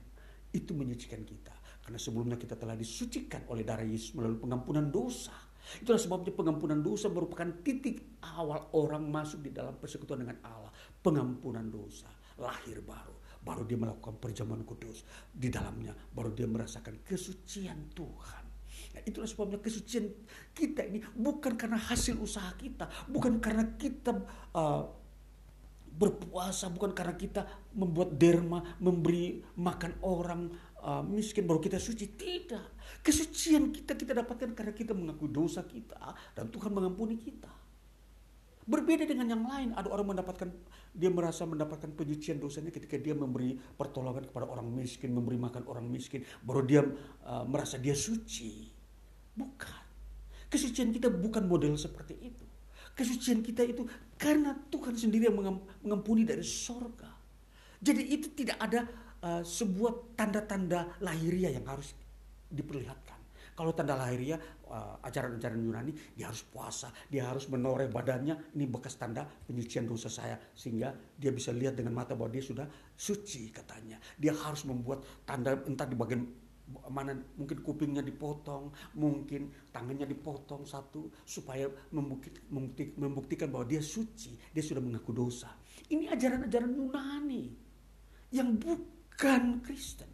[0.51, 1.53] Itu menyucikan kita.
[1.82, 5.36] Karena sebelumnya kita telah disucikan oleh darah Yesus melalui pengampunan dosa.
[5.78, 10.74] Itulah sebabnya pengampunan dosa merupakan titik awal orang masuk di dalam persekutuan dengan Allah.
[11.02, 13.18] Pengampunan dosa, lahir baru.
[13.41, 15.02] Baru dia melakukan perjamuan kudus.
[15.34, 18.43] Di dalamnya baru dia merasakan kesucian Tuhan.
[18.91, 20.10] Nah, itulah sebabnya kesucian
[20.52, 24.14] kita ini bukan karena hasil usaha kita, bukan karena kita
[24.54, 24.84] uh,
[25.91, 27.41] berpuasa, bukan karena kita
[27.76, 30.41] membuat derma, memberi makan orang,
[30.82, 32.16] uh, miskin baru kita suci.
[32.16, 32.66] Tidak.
[33.04, 37.52] Kesucian kita kita dapatkan karena kita mengakui dosa kita dan Tuhan mengampuni kita.
[38.62, 40.47] Berbeda dengan yang lain, ada orang mendapatkan
[40.92, 45.88] dia merasa mendapatkan penyucian dosanya ketika dia memberi pertolongan kepada orang miskin, memberi makan orang
[45.88, 46.82] miskin, baru dia
[47.24, 48.68] uh, merasa dia suci.
[49.32, 49.82] Bukan.
[50.52, 52.46] Kesucian kita bukan model seperti itu.
[52.92, 53.88] Kesucian kita itu
[54.20, 55.39] karena Tuhan sendiri yang
[55.80, 57.08] mengampuni dari sorga.
[57.80, 58.84] Jadi itu tidak ada
[59.24, 61.96] uh, sebuah tanda-tanda lahiriah yang harus
[62.52, 63.11] diperlihatkan.
[63.62, 64.41] Kalau tanda lahiriah
[64.74, 70.09] uh, ajaran-ajaran Yunani dia harus puasa, dia harus menoreh badannya ini bekas tanda penyucian dosa
[70.09, 72.66] saya sehingga dia bisa lihat dengan mata bahwa dia sudah
[72.97, 74.01] suci katanya.
[74.18, 76.26] Dia harus membuat tanda entah di bagian
[76.89, 84.82] mana mungkin kupingnya dipotong, mungkin tangannya dipotong satu supaya membuktikan, bahwa dia suci, dia sudah
[84.82, 85.53] mengaku dosa.
[85.86, 87.45] Ini ajaran-ajaran Yunani
[88.34, 90.09] yang bukan Kristen.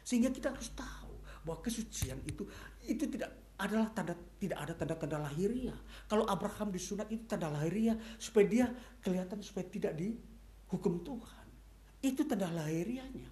[0.00, 1.03] Sehingga kita harus tahu
[1.44, 2.48] bahwa kesucian itu
[2.88, 5.78] itu tidak adalah tanda tidak ada tanda-tanda lahiriah.
[6.10, 8.66] Kalau Abraham disunat itu tanda lahiriah supaya dia
[8.98, 11.46] kelihatan supaya tidak dihukum Tuhan.
[12.02, 13.30] Itu tanda lahiriahnya.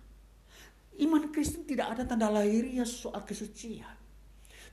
[1.02, 3.96] Iman Kristen tidak ada tanda lahiriah soal kesucian.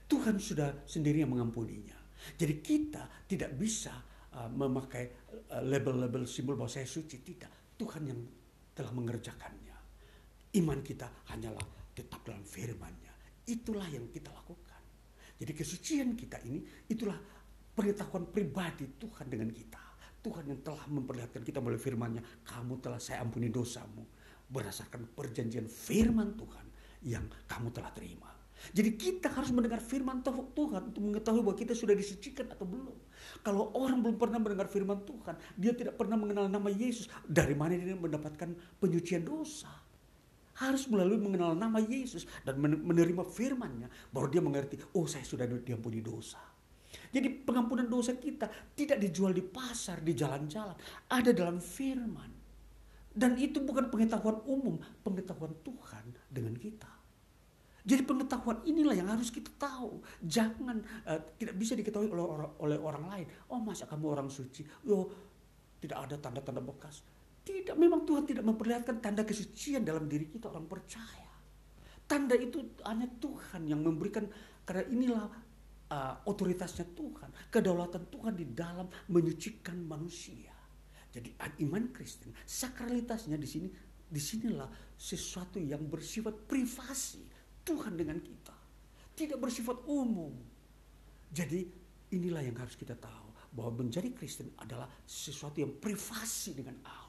[0.09, 1.95] Tuhan sudah sendiri yang mengampuninya.
[2.35, 3.93] Jadi kita tidak bisa
[4.35, 7.21] uh, memakai uh, label-label simbol bahwa saya suci.
[7.21, 7.77] Tidak.
[7.79, 8.19] Tuhan yang
[8.75, 9.77] telah mengerjakannya.
[10.59, 13.08] Iman kita hanyalah tetap dalam firman-Nya.
[13.49, 14.77] Itulah yang kita lakukan.
[15.39, 17.17] Jadi kesucian kita ini itulah
[17.73, 19.81] pengetahuan pribadi Tuhan dengan kita.
[20.19, 24.03] Tuhan yang telah memperlihatkan kita melalui firman-Nya, kamu telah saya ampuni dosamu
[24.51, 26.65] berdasarkan perjanjian firman Tuhan
[27.07, 28.27] yang kamu telah terima.
[28.75, 32.97] Jadi kita harus mendengar firman Tuhan untuk mengetahui bahwa kita sudah disucikan atau belum.
[33.39, 37.07] Kalau orang belum pernah mendengar firman Tuhan, dia tidak pernah mengenal nama Yesus.
[37.23, 38.51] Dari mana dia mendapatkan
[38.83, 39.71] penyucian dosa?
[40.59, 46.03] Harus melalui mengenal nama Yesus dan menerima firman-Nya baru dia mengerti, oh saya sudah diampuni
[46.03, 46.39] dosa.
[47.09, 50.75] Jadi pengampunan dosa kita tidak dijual di pasar, di jalan-jalan,
[51.09, 52.37] ada dalam firman.
[53.09, 56.99] Dan itu bukan pengetahuan umum, pengetahuan Tuhan dengan kita.
[57.89, 60.03] Jadi pengetahuan inilah yang harus kita tahu.
[60.21, 60.77] Jangan
[61.09, 63.27] uh, tidak bisa diketahui oleh orang, oleh orang lain.
[63.49, 64.61] Oh masa kamu orang suci?
[64.85, 65.09] Oh
[65.81, 67.01] tidak ada tanda-tanda bekas.
[67.49, 71.25] Tidak, memang Tuhan tidak memperlihatkan tanda kesucian dalam diri kita orang percaya.
[72.05, 74.29] Tanda itu hanya Tuhan yang memberikan
[74.61, 75.25] karena inilah
[75.89, 80.53] uh, otoritasnya Tuhan, kedaulatan Tuhan di dalam menyucikan manusia.
[81.09, 81.33] Jadi
[81.65, 83.65] iman Kristen, sakralitasnya di sini
[83.97, 87.25] di sinilah sesuatu yang bersifat privasi
[87.65, 88.53] Tuhan dengan kita,
[89.17, 90.37] tidak bersifat umum.
[91.33, 91.65] Jadi
[92.13, 97.08] inilah yang harus kita tahu bahwa menjadi Kristen adalah sesuatu yang privasi dengan Allah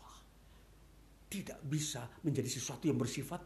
[1.30, 3.38] tidak bisa menjadi sesuatu yang bersifat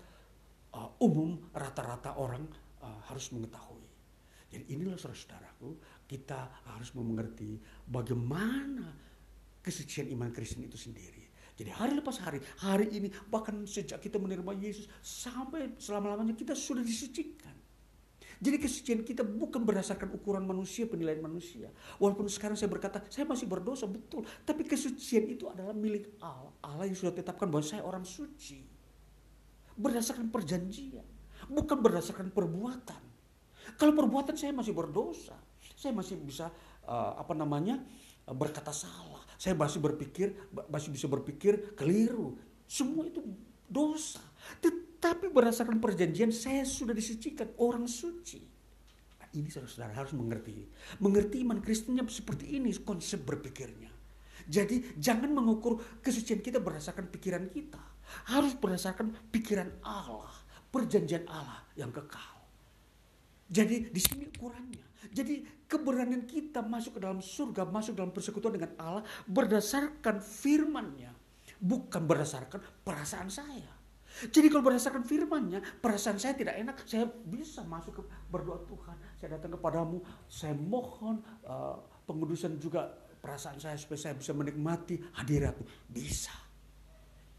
[0.73, 2.49] uh, umum rata-rata orang
[2.81, 3.85] uh, harus mengetahui.
[4.49, 5.77] Jadi inilah saudara-saudaraku,
[6.09, 8.89] kita harus mengerti bagaimana
[9.61, 11.27] kesucian iman Kristen itu sendiri.
[11.55, 16.83] Jadi hari lepas hari, hari ini bahkan sejak kita menerima Yesus sampai selama-lamanya kita sudah
[16.83, 17.55] disucikan.
[18.45, 21.73] Jadi kesucian kita bukan berdasarkan ukuran manusia, penilaian manusia.
[21.97, 24.21] Walaupun sekarang saya berkata, saya masih berdosa, betul.
[24.45, 26.53] Tapi kesucian itu adalah milik Allah.
[26.61, 28.61] Allah yang sudah tetapkan bahwa saya orang suci.
[29.81, 31.09] Berdasarkan perjanjian.
[31.49, 33.03] Bukan berdasarkan perbuatan.
[33.81, 35.41] Kalau perbuatan saya masih berdosa.
[35.73, 36.53] Saya masih bisa,
[36.85, 37.81] uh, apa namanya,
[38.29, 39.25] uh, berkata salah.
[39.41, 40.37] Saya masih berpikir,
[40.69, 42.37] masih bisa berpikir keliru.
[42.69, 43.25] Semua itu
[43.73, 44.21] dosa.
[45.05, 48.41] Tapi berdasarkan perjanjian saya sudah disucikan orang suci.
[49.21, 50.65] Nah, ini saudara-saudara harus mengerti.
[51.05, 53.93] Mengerti iman Kristennya seperti ini konsep berpikirnya.
[54.49, 57.85] Jadi jangan mengukur kesucian kita berdasarkan pikiran kita.
[58.33, 60.33] Harus berdasarkan pikiran Allah.
[60.73, 62.41] Perjanjian Allah yang kekal.
[63.53, 65.13] Jadi di sini ukurannya.
[65.13, 71.13] Jadi keberanian kita masuk ke dalam surga, masuk dalam persekutuan dengan Allah berdasarkan firmannya
[71.61, 73.74] bukan berdasarkan perasaan saya.
[74.15, 78.97] Jadi kalau berdasarkan firmannya, perasaan saya tidak enak, saya bisa masuk ke berdoa Tuhan.
[79.19, 79.99] Saya datang kepadamu,
[80.31, 85.67] saya mohon uh, pengudusan juga perasaan saya supaya saya bisa menikmati hadiratmu.
[85.91, 86.35] Bisa.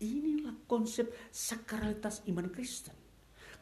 [0.04, 2.98] Inilah konsep sakralitas iman Kristen.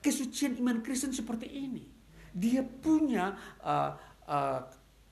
[0.02, 1.86] Kesucian iman Kristen seperti ini.
[2.34, 3.94] Dia punya uh,
[4.26, 4.62] uh,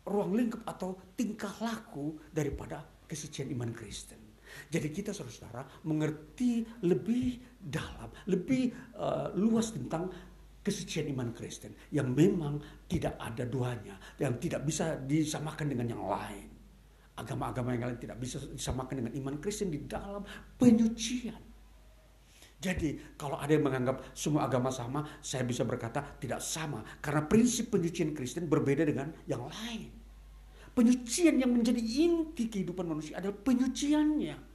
[0.10, 4.20] ruang lingkup atau tingkah laku daripada kesucian iman Kristen.
[4.70, 10.12] Jadi kita saudara-saudara mengerti lebih dalam, lebih uh, luas tentang
[10.62, 16.49] kesucian iman Kristen yang memang tidak ada duanya, yang tidak bisa disamakan dengan yang lain.
[17.18, 20.22] Agama-agama yang lain tidak bisa disamakan dengan iman Kristen di dalam
[20.57, 21.51] penyucian.
[22.62, 26.86] Jadi kalau ada yang menganggap semua agama sama, saya bisa berkata tidak sama.
[27.01, 29.89] Karena prinsip penyucian Kristen berbeda dengan yang lain.
[30.72, 34.51] Penyucian yang menjadi inti kehidupan manusia adalah penyuciannya.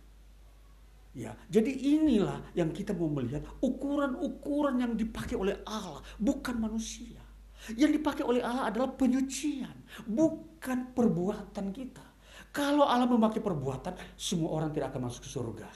[1.16, 7.24] Ya, jadi inilah yang kita mau melihat ukuran-ukuran yang dipakai oleh Allah, bukan manusia.
[7.72, 9.72] Yang dipakai oleh Allah adalah penyucian,
[10.04, 12.04] bukan perbuatan kita.
[12.52, 15.68] Kalau Allah memakai perbuatan, semua orang tidak akan masuk ke surga.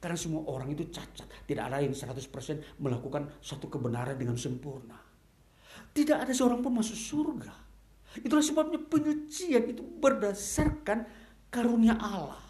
[0.00, 4.96] Karena semua orang itu cacat, tidak ada yang 100% melakukan satu kebenaran dengan sempurna.
[5.92, 7.52] Tidak ada seorang pun masuk surga.
[8.24, 11.04] Itulah sebabnya penyucian itu berdasarkan
[11.52, 12.49] karunia Allah.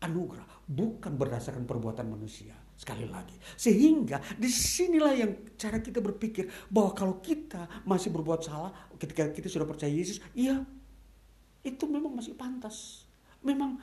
[0.00, 2.56] Anugerah bukan berdasarkan perbuatan manusia.
[2.80, 8.72] Sekali lagi, sehingga di sinilah yang cara kita berpikir bahwa kalau kita masih berbuat salah,
[8.96, 10.64] ketika kita sudah percaya Yesus, iya,
[11.60, 13.04] itu memang masih pantas.
[13.44, 13.76] Memang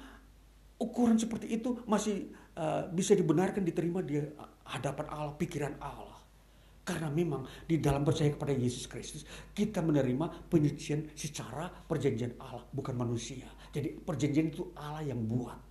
[0.81, 4.17] ukuran seperti itu masih uh, bisa dibenarkan diterima di
[4.65, 6.17] hadapan Allah, pikiran Allah.
[6.81, 12.95] Karena memang di dalam percaya kepada Yesus Kristus, kita menerima penyucian secara perjanjian Allah, bukan
[12.95, 13.45] manusia.
[13.75, 15.66] Jadi perjanjian itu Allah yang buat.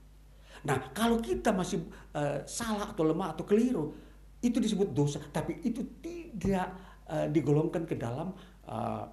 [0.67, 1.87] Nah, kalau kita masih
[2.19, 3.95] uh, salah atau lemah atau keliru,
[4.43, 6.75] itu disebut dosa, tapi itu tidak
[7.07, 8.35] uh, digolongkan ke dalam
[8.67, 9.07] uh,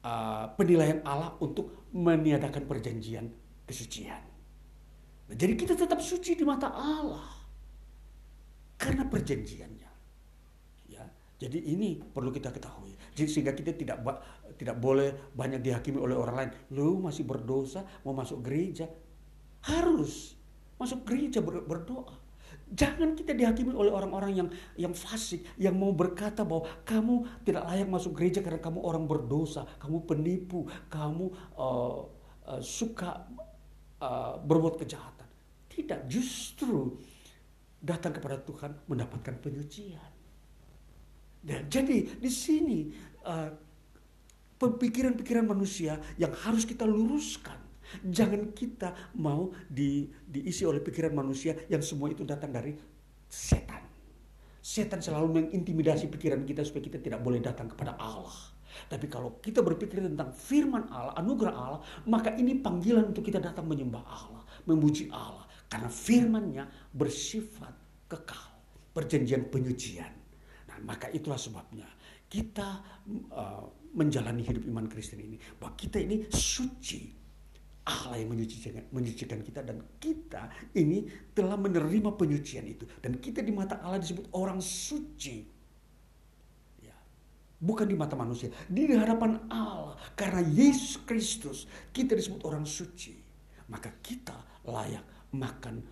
[0.00, 3.28] uh, penilaian Allah untuk meniadakan perjanjian
[3.68, 4.24] kesucian.
[5.28, 7.36] Nah, jadi kita tetap suci di mata Allah
[8.80, 9.90] karena perjanjiannya.
[10.88, 11.04] Ya,
[11.36, 12.96] jadi ini perlu kita ketahui.
[13.12, 14.00] Jadi sehingga kita tidak
[14.56, 16.50] tidak boleh banyak dihakimi oleh orang lain.
[16.72, 18.86] Lu masih berdosa, mau masuk gereja,
[19.66, 20.35] harus
[20.76, 22.16] masuk gereja ber, berdoa.
[22.66, 27.86] Jangan kita dihakimi oleh orang-orang yang yang fasik, yang mau berkata bahwa kamu tidak layak
[27.86, 32.10] masuk gereja karena kamu orang berdosa, kamu penipu, kamu uh,
[32.46, 33.22] uh, suka
[34.02, 35.30] uh, berbuat kejahatan.
[35.70, 36.98] Tidak, justru
[37.78, 40.10] datang kepada Tuhan mendapatkan penyucian.
[41.46, 42.90] Dan jadi di sini
[43.22, 43.50] uh,
[44.58, 47.65] pemikiran-pemikiran manusia yang harus kita luruskan
[48.04, 52.74] Jangan kita mau di, diisi oleh pikiran manusia yang semua itu datang dari
[53.30, 53.84] setan.
[54.60, 58.56] Setan selalu mengintimidasi pikiran kita supaya kita tidak boleh datang kepada Allah.
[58.90, 63.64] Tapi kalau kita berpikir tentang firman Allah, anugerah Allah, maka ini panggilan untuk kita datang
[63.64, 65.48] menyembah Allah, memuji Allah.
[65.66, 67.72] Karena firmannya bersifat
[68.06, 68.46] kekal,
[68.92, 70.12] perjanjian penyucian.
[70.68, 71.88] Nah, maka itulah sebabnya
[72.26, 72.82] kita
[73.32, 73.64] uh,
[73.96, 75.40] menjalani hidup iman Kristen ini.
[75.58, 77.25] Bahwa kita ini suci
[77.86, 83.54] Allah yang menyucikan, menyucikan kita dan kita ini telah menerima penyucian itu dan kita di
[83.54, 85.46] mata Allah disebut orang suci.
[86.82, 86.98] Ya.
[87.62, 93.22] Bukan di mata manusia, di hadapan Allah karena Yesus Kristus kita disebut orang suci.
[93.70, 94.34] Maka kita
[94.66, 95.82] layak makan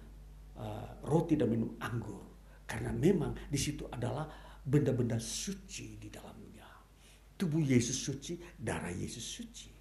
[0.59, 2.23] uh, roti dan minum anggur
[2.67, 4.27] karena memang di situ adalah
[4.67, 6.67] benda-benda suci di dalamnya.
[7.35, 9.74] Tubuh Yesus suci, darah Yesus suci.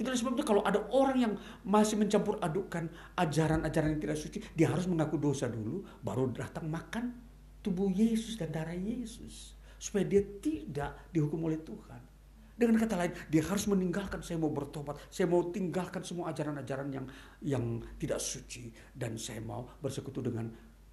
[0.00, 1.32] Itulah sebabnya kalau ada orang yang
[1.66, 7.12] masih mencampur adukan ajaran-ajaran yang tidak suci, dia harus mengaku dosa dulu, baru datang makan
[7.60, 9.56] tubuh Yesus dan darah Yesus.
[9.76, 12.12] Supaya dia tidak dihukum oleh Tuhan.
[12.52, 17.06] Dengan kata lain, dia harus meninggalkan saya mau bertobat, saya mau tinggalkan semua ajaran-ajaran yang
[17.42, 17.64] yang
[17.98, 20.46] tidak suci dan saya mau bersekutu dengan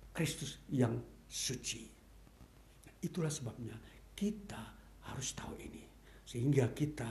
[0.09, 0.97] Kristus yang
[1.29, 1.85] suci.
[3.05, 3.77] Itulah sebabnya
[4.17, 4.59] kita
[5.13, 5.85] harus tahu ini
[6.25, 7.07] sehingga kita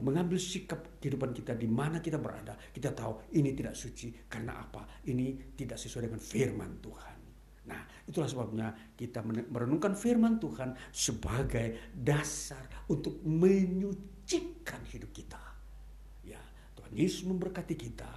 [0.00, 5.04] mengambil sikap kehidupan kita di mana kita berada, kita tahu ini tidak suci karena apa?
[5.04, 7.16] Ini tidak sesuai dengan firman Tuhan.
[7.62, 15.42] Nah, itulah sebabnya kita merenungkan firman Tuhan sebagai dasar untuk menyucikan hidup kita.
[16.26, 16.42] Ya,
[16.74, 18.10] Tuhan Yesus memberkati kita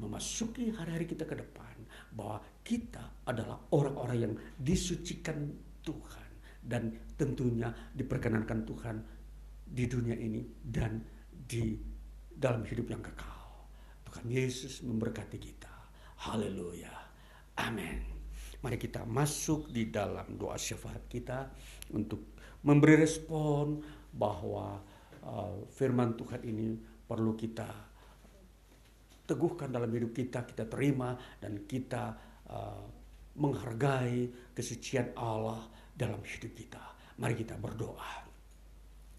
[0.00, 1.74] memasuki hari-hari kita ke depan
[2.14, 5.50] bahwa kita adalah orang-orang yang disucikan
[5.82, 6.28] Tuhan
[6.62, 8.96] dan tentunya diperkenankan Tuhan
[9.72, 11.00] di dunia ini dan
[11.52, 11.76] di
[12.32, 13.68] dalam hidup yang kekal.
[14.08, 15.68] Tuhan Yesus memberkati kita.
[16.24, 16.88] Haleluya.
[17.60, 18.00] Amin.
[18.64, 21.52] Mari kita masuk di dalam doa syafaat kita
[21.92, 23.84] untuk memberi respon
[24.16, 24.80] bahwa
[25.20, 26.72] uh, firman Tuhan ini
[27.04, 27.68] perlu kita
[29.28, 32.16] teguhkan dalam hidup kita, kita terima dan kita
[32.48, 32.86] uh,
[33.36, 36.80] menghargai kesucian Allah dalam hidup kita.
[37.20, 38.24] Mari kita berdoa.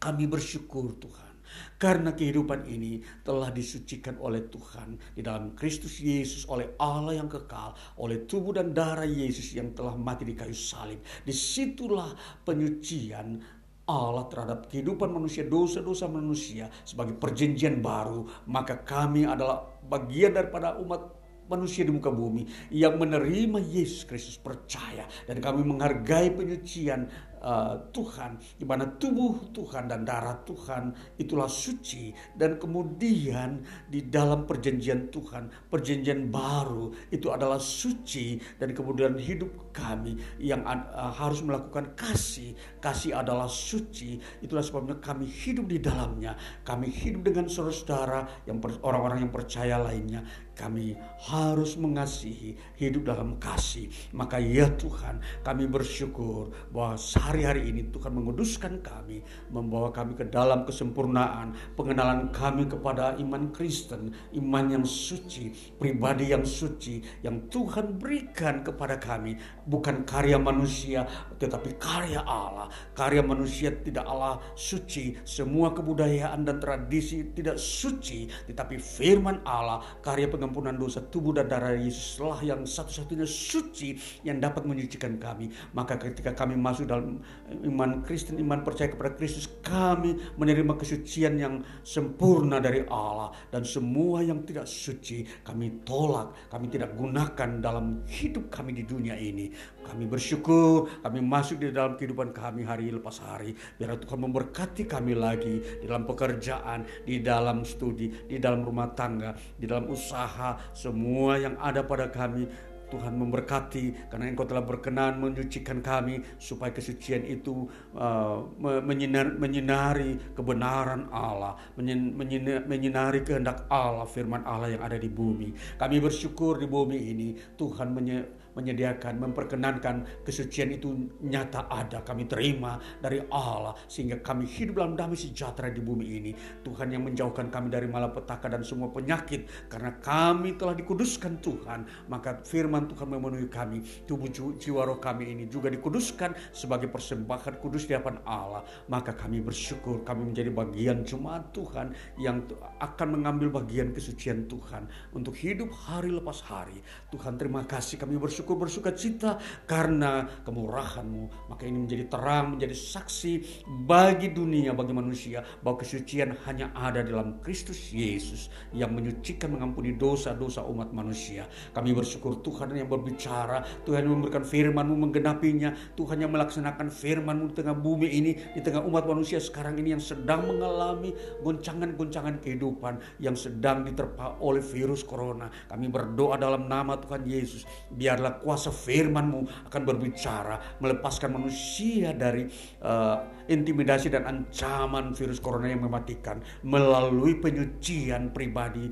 [0.02, 1.33] Kami bersyukur Tuhan
[1.78, 4.98] karena kehidupan ini telah disucikan oleh Tuhan.
[5.14, 9.94] Di dalam Kristus Yesus oleh Allah yang kekal, oleh tubuh dan darah Yesus yang telah
[9.98, 11.02] mati di kayu salib.
[11.24, 12.14] Di situlah
[12.46, 13.42] penyucian
[13.84, 21.24] Allah terhadap kehidupan manusia, dosa-dosa manusia sebagai perjanjian baru, maka kami adalah bagian daripada umat
[21.52, 25.04] manusia di muka bumi yang menerima Yesus Kristus percaya.
[25.28, 27.12] Dan kami menghargai penyucian
[27.44, 33.61] uh, Tuhan di mana tubuh Tuhan dan darah Tuhan itulah suci dan kemudian
[33.91, 41.11] di dalam perjanjian Tuhan perjanjian baru itu adalah suci dan kemudian hidup kami yang uh,
[41.11, 42.53] harus melakukan kasih.
[42.80, 44.22] Kasih adalah suci.
[44.40, 46.38] Itulah sebabnya kami hidup di dalamnya.
[46.61, 50.22] Kami hidup dengan saudara-saudara yang orang-orang yang percaya lainnya.
[50.53, 50.94] Kami
[51.34, 53.90] harus mengasihi hidup dalam kasih.
[54.14, 56.94] Maka ya Tuhan kami bersyukur bahwa
[57.34, 64.14] hari-hari ini Tuhan menguduskan kami, membawa kami ke dalam kesempurnaan, pengenalan kami kepada iman Kristen,
[64.38, 65.50] iman yang suci,
[65.82, 69.34] pribadi yang suci, yang Tuhan berikan kepada kami,
[69.66, 71.10] bukan karya manusia,
[71.44, 72.72] tetapi karya Allah.
[72.95, 80.32] Karya manusia tidak Allah suci, semua kebudayaan dan tradisi tidak suci, tetapi firman Allah, karya
[80.32, 85.52] pengampunan dosa tubuh dan darah Yesuslah yang satu-satunya suci yang dapat menyucikan kami.
[85.76, 87.20] Maka ketika kami masuk dalam
[87.52, 94.24] iman Kristen, iman percaya kepada Kristus, kami menerima kesucian yang sempurna dari Allah dan semua
[94.24, 99.49] yang tidak suci kami tolak, kami tidak gunakan dalam hidup kami di dunia ini.
[99.84, 103.54] Kami bersyukur, kami masuk di dalam kehidupan kami hari lepas hari.
[103.78, 109.36] Biar Tuhan memberkati kami lagi di dalam pekerjaan, di dalam studi, di dalam rumah tangga,
[109.56, 115.82] di dalam usaha, semua yang ada pada kami Tuhan memberkati karena Engkau telah berkenan menyucikan
[115.82, 117.66] kami supaya kesucian itu
[117.98, 125.58] uh, menyinar, menyinari kebenaran Allah, menyinar, menyinari kehendak Allah, firman Allah yang ada di bumi.
[125.82, 132.02] Kami bersyukur di bumi ini Tuhan menye, menyediakan, memperkenankan kesucian itu nyata ada.
[132.02, 136.32] Kami terima dari Allah sehingga kami hidup dalam damai sejahtera di bumi ini.
[136.64, 142.10] Tuhan yang menjauhkan kami dari malapetaka dan semua penyakit karena kami telah dikuduskan Tuhan.
[142.10, 143.82] Maka firman Tuhan memenuhi kami.
[144.06, 148.62] Tubuh jiwa roh kami ini juga dikuduskan sebagai persembahan kudus di hadapan Allah.
[148.92, 152.46] Maka kami bersyukur kami menjadi bagian jemaat Tuhan yang
[152.80, 156.84] akan mengambil bagian kesucian Tuhan untuk hidup hari lepas hari.
[157.10, 161.48] Tuhan terima kasih kami bersyukur bersyukur bersuka cita karena kemurahanmu.
[161.48, 167.40] Maka ini menjadi terang menjadi saksi bagi dunia bagi manusia bahwa kesucian hanya ada dalam
[167.40, 171.48] Kristus Yesus yang menyucikan mengampuni dosa-dosa umat manusia.
[171.72, 175.95] Kami bersyukur Tuhan yang berbicara Tuhan yang memberikan firman-Mu menggenapinya.
[175.95, 180.03] Tuhan yang melaksanakan firman-Mu di tengah bumi ini di tengah umat manusia sekarang ini yang
[180.03, 185.48] sedang mengalami goncangan-goncangan kehidupan yang sedang diterpa oleh virus corona.
[185.72, 187.64] Kami berdoa dalam nama Tuhan Yesus
[187.94, 192.48] biarlah kuasa firman-Mu akan berbicara melepaskan manusia dari
[192.82, 198.88] uh, intimidasi dan ancaman virus corona yang mematikan melalui penyucian pribadi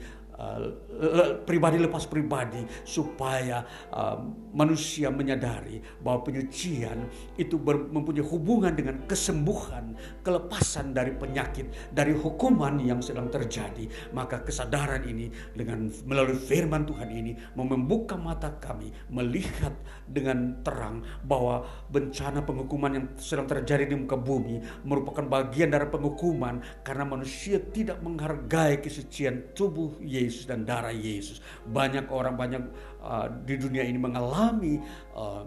[1.45, 4.17] pribadi lepas pribadi supaya uh,
[4.53, 7.07] manusia menyadari bahwa penyucian
[7.37, 13.87] itu mempunyai hubungan dengan kesembuhan, kelepasan dari penyakit, dari hukuman yang sedang terjadi.
[14.13, 19.73] Maka kesadaran ini dengan melalui firman Tuhan ini membuka mata kami melihat
[20.05, 26.83] dengan terang bahwa bencana penghukuman yang sedang terjadi di muka bumi merupakan bagian dari penghukuman
[26.83, 31.43] karena manusia tidak menghargai kesucian tubuh Yesus Yesus dan darah Yesus.
[31.67, 32.63] Banyak orang banyak
[33.03, 34.79] uh, di dunia ini mengalami
[35.11, 35.43] uh,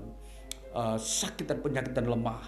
[0.77, 2.45] uh, sakit dan penyakit dan lemah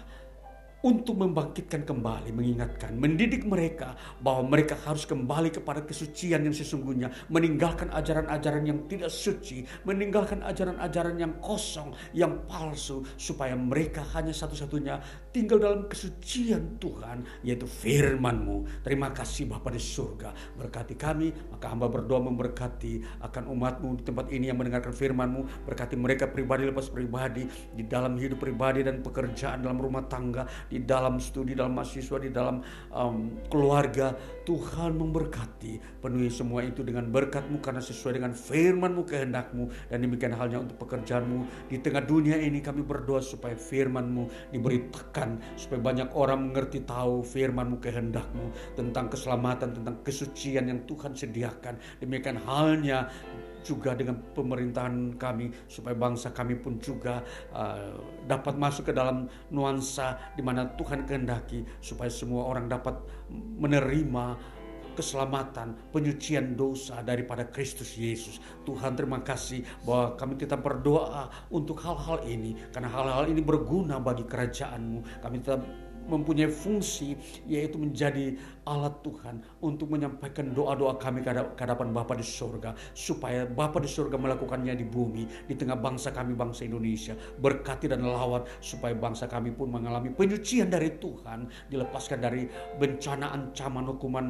[0.85, 7.89] untuk membangkitkan kembali, mengingatkan, mendidik mereka bahwa mereka harus kembali kepada kesucian yang sesungguhnya, meninggalkan
[7.89, 15.01] ajaran-ajaran yang tidak suci, meninggalkan ajaran-ajaran yang kosong, yang palsu, supaya mereka hanya satu-satunya
[15.37, 18.81] tinggal dalam kesucian Tuhan, yaitu firman-Mu.
[18.81, 20.33] Terima kasih Bapa di surga.
[20.57, 25.69] Berkati kami, maka hamba berdoa memberkati akan umat-Mu di tempat ini yang mendengarkan firman-Mu.
[25.69, 27.45] Berkati mereka pribadi lepas pribadi,
[27.77, 32.33] di dalam hidup pribadi dan pekerjaan, dalam rumah tangga, di dalam studi, dalam mahasiswa, di
[32.33, 32.57] dalam
[32.89, 34.17] um, keluarga.
[34.47, 39.91] Tuhan memberkati, penuhi semua itu dengan berkat-Mu karena sesuai dengan firman-Mu, kehendak-Mu.
[39.91, 41.69] Dan demikian halnya untuk pekerjaan-Mu.
[41.69, 45.26] Di tengah dunia ini kami berdoa supaya firman-Mu diberitakan
[45.59, 51.75] supaya banyak orang mengerti tahu firman-Mu kehendak-Mu tentang keselamatan, tentang kesucian yang Tuhan sediakan.
[51.99, 53.11] Demikian halnya
[53.67, 57.19] juga dengan pemerintahan kami supaya bangsa kami pun juga
[57.51, 62.95] uh, dapat masuk ke dalam nuansa di mana Tuhan kehendaki supaya semua orang dapat
[63.59, 64.55] menerima
[64.97, 68.41] keselamatan, penyucian dosa daripada Kristus Yesus.
[68.65, 72.57] Tuhan terima kasih bahwa kami tetap berdoa untuk hal-hal ini.
[72.73, 75.21] Karena hal-hal ini berguna bagi kerajaanmu.
[75.21, 75.61] Kami tetap
[76.07, 82.75] mempunyai fungsi yaitu menjadi alat Tuhan untuk menyampaikan doa-doa kami ke hadapan Bapa di surga
[82.91, 87.15] supaya Bapa di surga melakukannya di bumi di tengah bangsa kami bangsa Indonesia.
[87.15, 92.43] Berkati dan lawat supaya bangsa kami pun mengalami penyucian dari Tuhan dilepaskan dari
[92.75, 94.25] bencana ancaman hukuman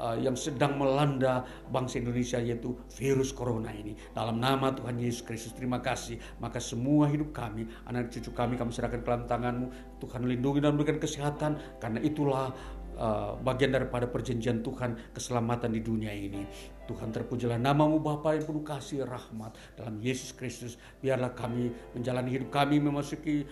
[0.00, 3.92] uh, yang sedang melanda bangsa Indonesia yaitu virus corona ini.
[4.16, 6.16] Dalam nama Tuhan Yesus Kristus terima kasih.
[6.40, 9.66] Maka semua hidup kami anak cucu kami kami serahkan ke dalam tanganmu.
[10.00, 11.58] Tuhan lindungi dan berikan kesehatan.
[11.82, 12.54] Karena itulah
[12.96, 16.42] uh, bagian daripada perjanjian Tuhan keselamatan di dunia ini.
[16.86, 20.78] Tuhan terpujilah namamu Bapa yang penuh kasih rahmat dalam Yesus Kristus.
[21.02, 23.42] Biarlah kami menjalani hidup kami memasuki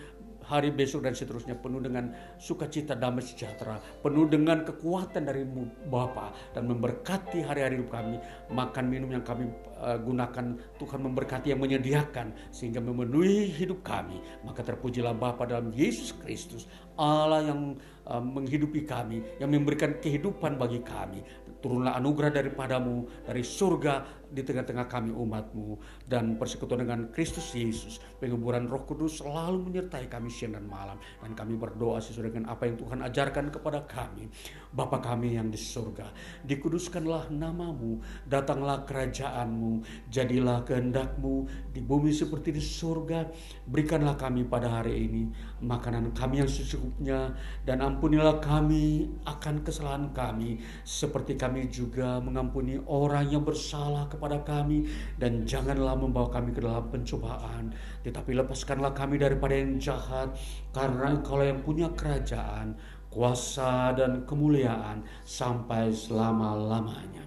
[0.45, 5.41] hari besok dan seterusnya penuh dengan sukacita damai sejahtera, penuh dengan kekuatan dari
[5.89, 8.21] Bapa dan memberkati hari-hari hidup kami,
[8.53, 9.49] makan minum yang kami
[9.81, 14.21] uh, gunakan Tuhan memberkati yang menyediakan sehingga memenuhi hidup kami.
[14.45, 17.75] Maka terpujilah Bapa dalam Yesus Kristus, Allah yang
[18.07, 21.21] uh, menghidupi kami, yang memberikan kehidupan bagi kami.
[21.61, 28.03] Turunlah anugerah daripadamu dari surga di tengah-tengah kami umatmu dan persekutuan dengan Kristus Yesus.
[28.19, 30.99] Penguburan roh kudus selalu menyertai kami siang dan malam.
[31.23, 34.27] Dan kami berdoa sesuai dengan apa yang Tuhan ajarkan kepada kami.
[34.75, 36.11] Bapa kami yang di surga
[36.43, 39.79] dikuduskanlah namamu datanglah kerajaanmu
[40.11, 43.31] jadilah kehendakmu di bumi seperti di surga.
[43.63, 45.23] Berikanlah kami pada hari ini
[45.61, 53.29] makanan kami yang secukupnya dan ampunilah kami akan kesalahan kami seperti kami juga mengampuni orang
[53.29, 54.89] yang bersalah kepada kepada kami.
[55.21, 57.69] Dan janganlah membawa kami ke dalam pencobaan
[58.01, 60.33] tetapi lepaskanlah kami daripada yang jahat.
[60.73, 62.73] Karena engkau yang punya kerajaan
[63.13, 67.21] kuasa dan kemuliaan sampai selama-lamanya.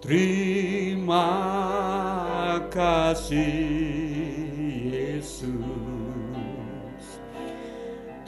[0.00, 1.28] Terima
[2.72, 3.52] kasih
[4.88, 5.46] Yesus.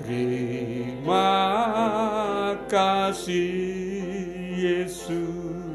[0.01, 1.29] Terima
[2.67, 3.51] kasih
[4.61, 5.70] Yesus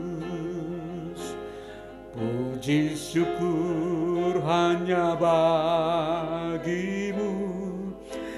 [2.15, 6.71] Puji syukur hanya bagimu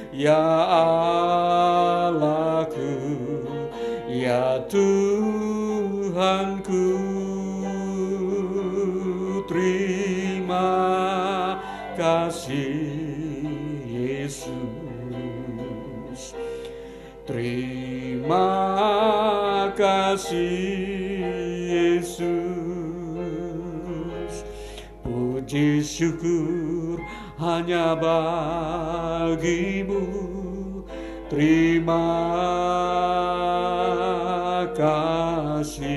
[0.09, 0.41] Ya
[2.01, 2.97] Allahku
[4.09, 5.77] Ya Tuhanku.
[9.45, 10.73] Terima
[11.93, 12.81] kasih
[13.85, 14.57] Yesus.
[17.29, 18.49] Terima
[19.77, 21.21] kasih
[21.69, 22.46] Yesus
[25.47, 26.99] Puji syukur
[27.39, 30.03] hanya bagimu.
[31.31, 32.03] Terima
[34.75, 35.87] kasih.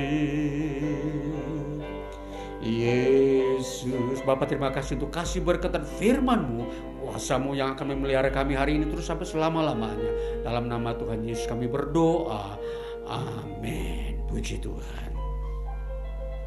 [2.63, 6.71] Yesus Bapak terima kasih untuk kasih berkat dan firmanmu
[7.03, 10.47] Kuasamu yang akan memelihara kami hari ini terus sampai selama-lamanya.
[10.47, 12.55] Dalam nama Tuhan Yesus kami berdoa.
[13.11, 14.15] Amin.
[14.31, 15.10] Puji Tuhan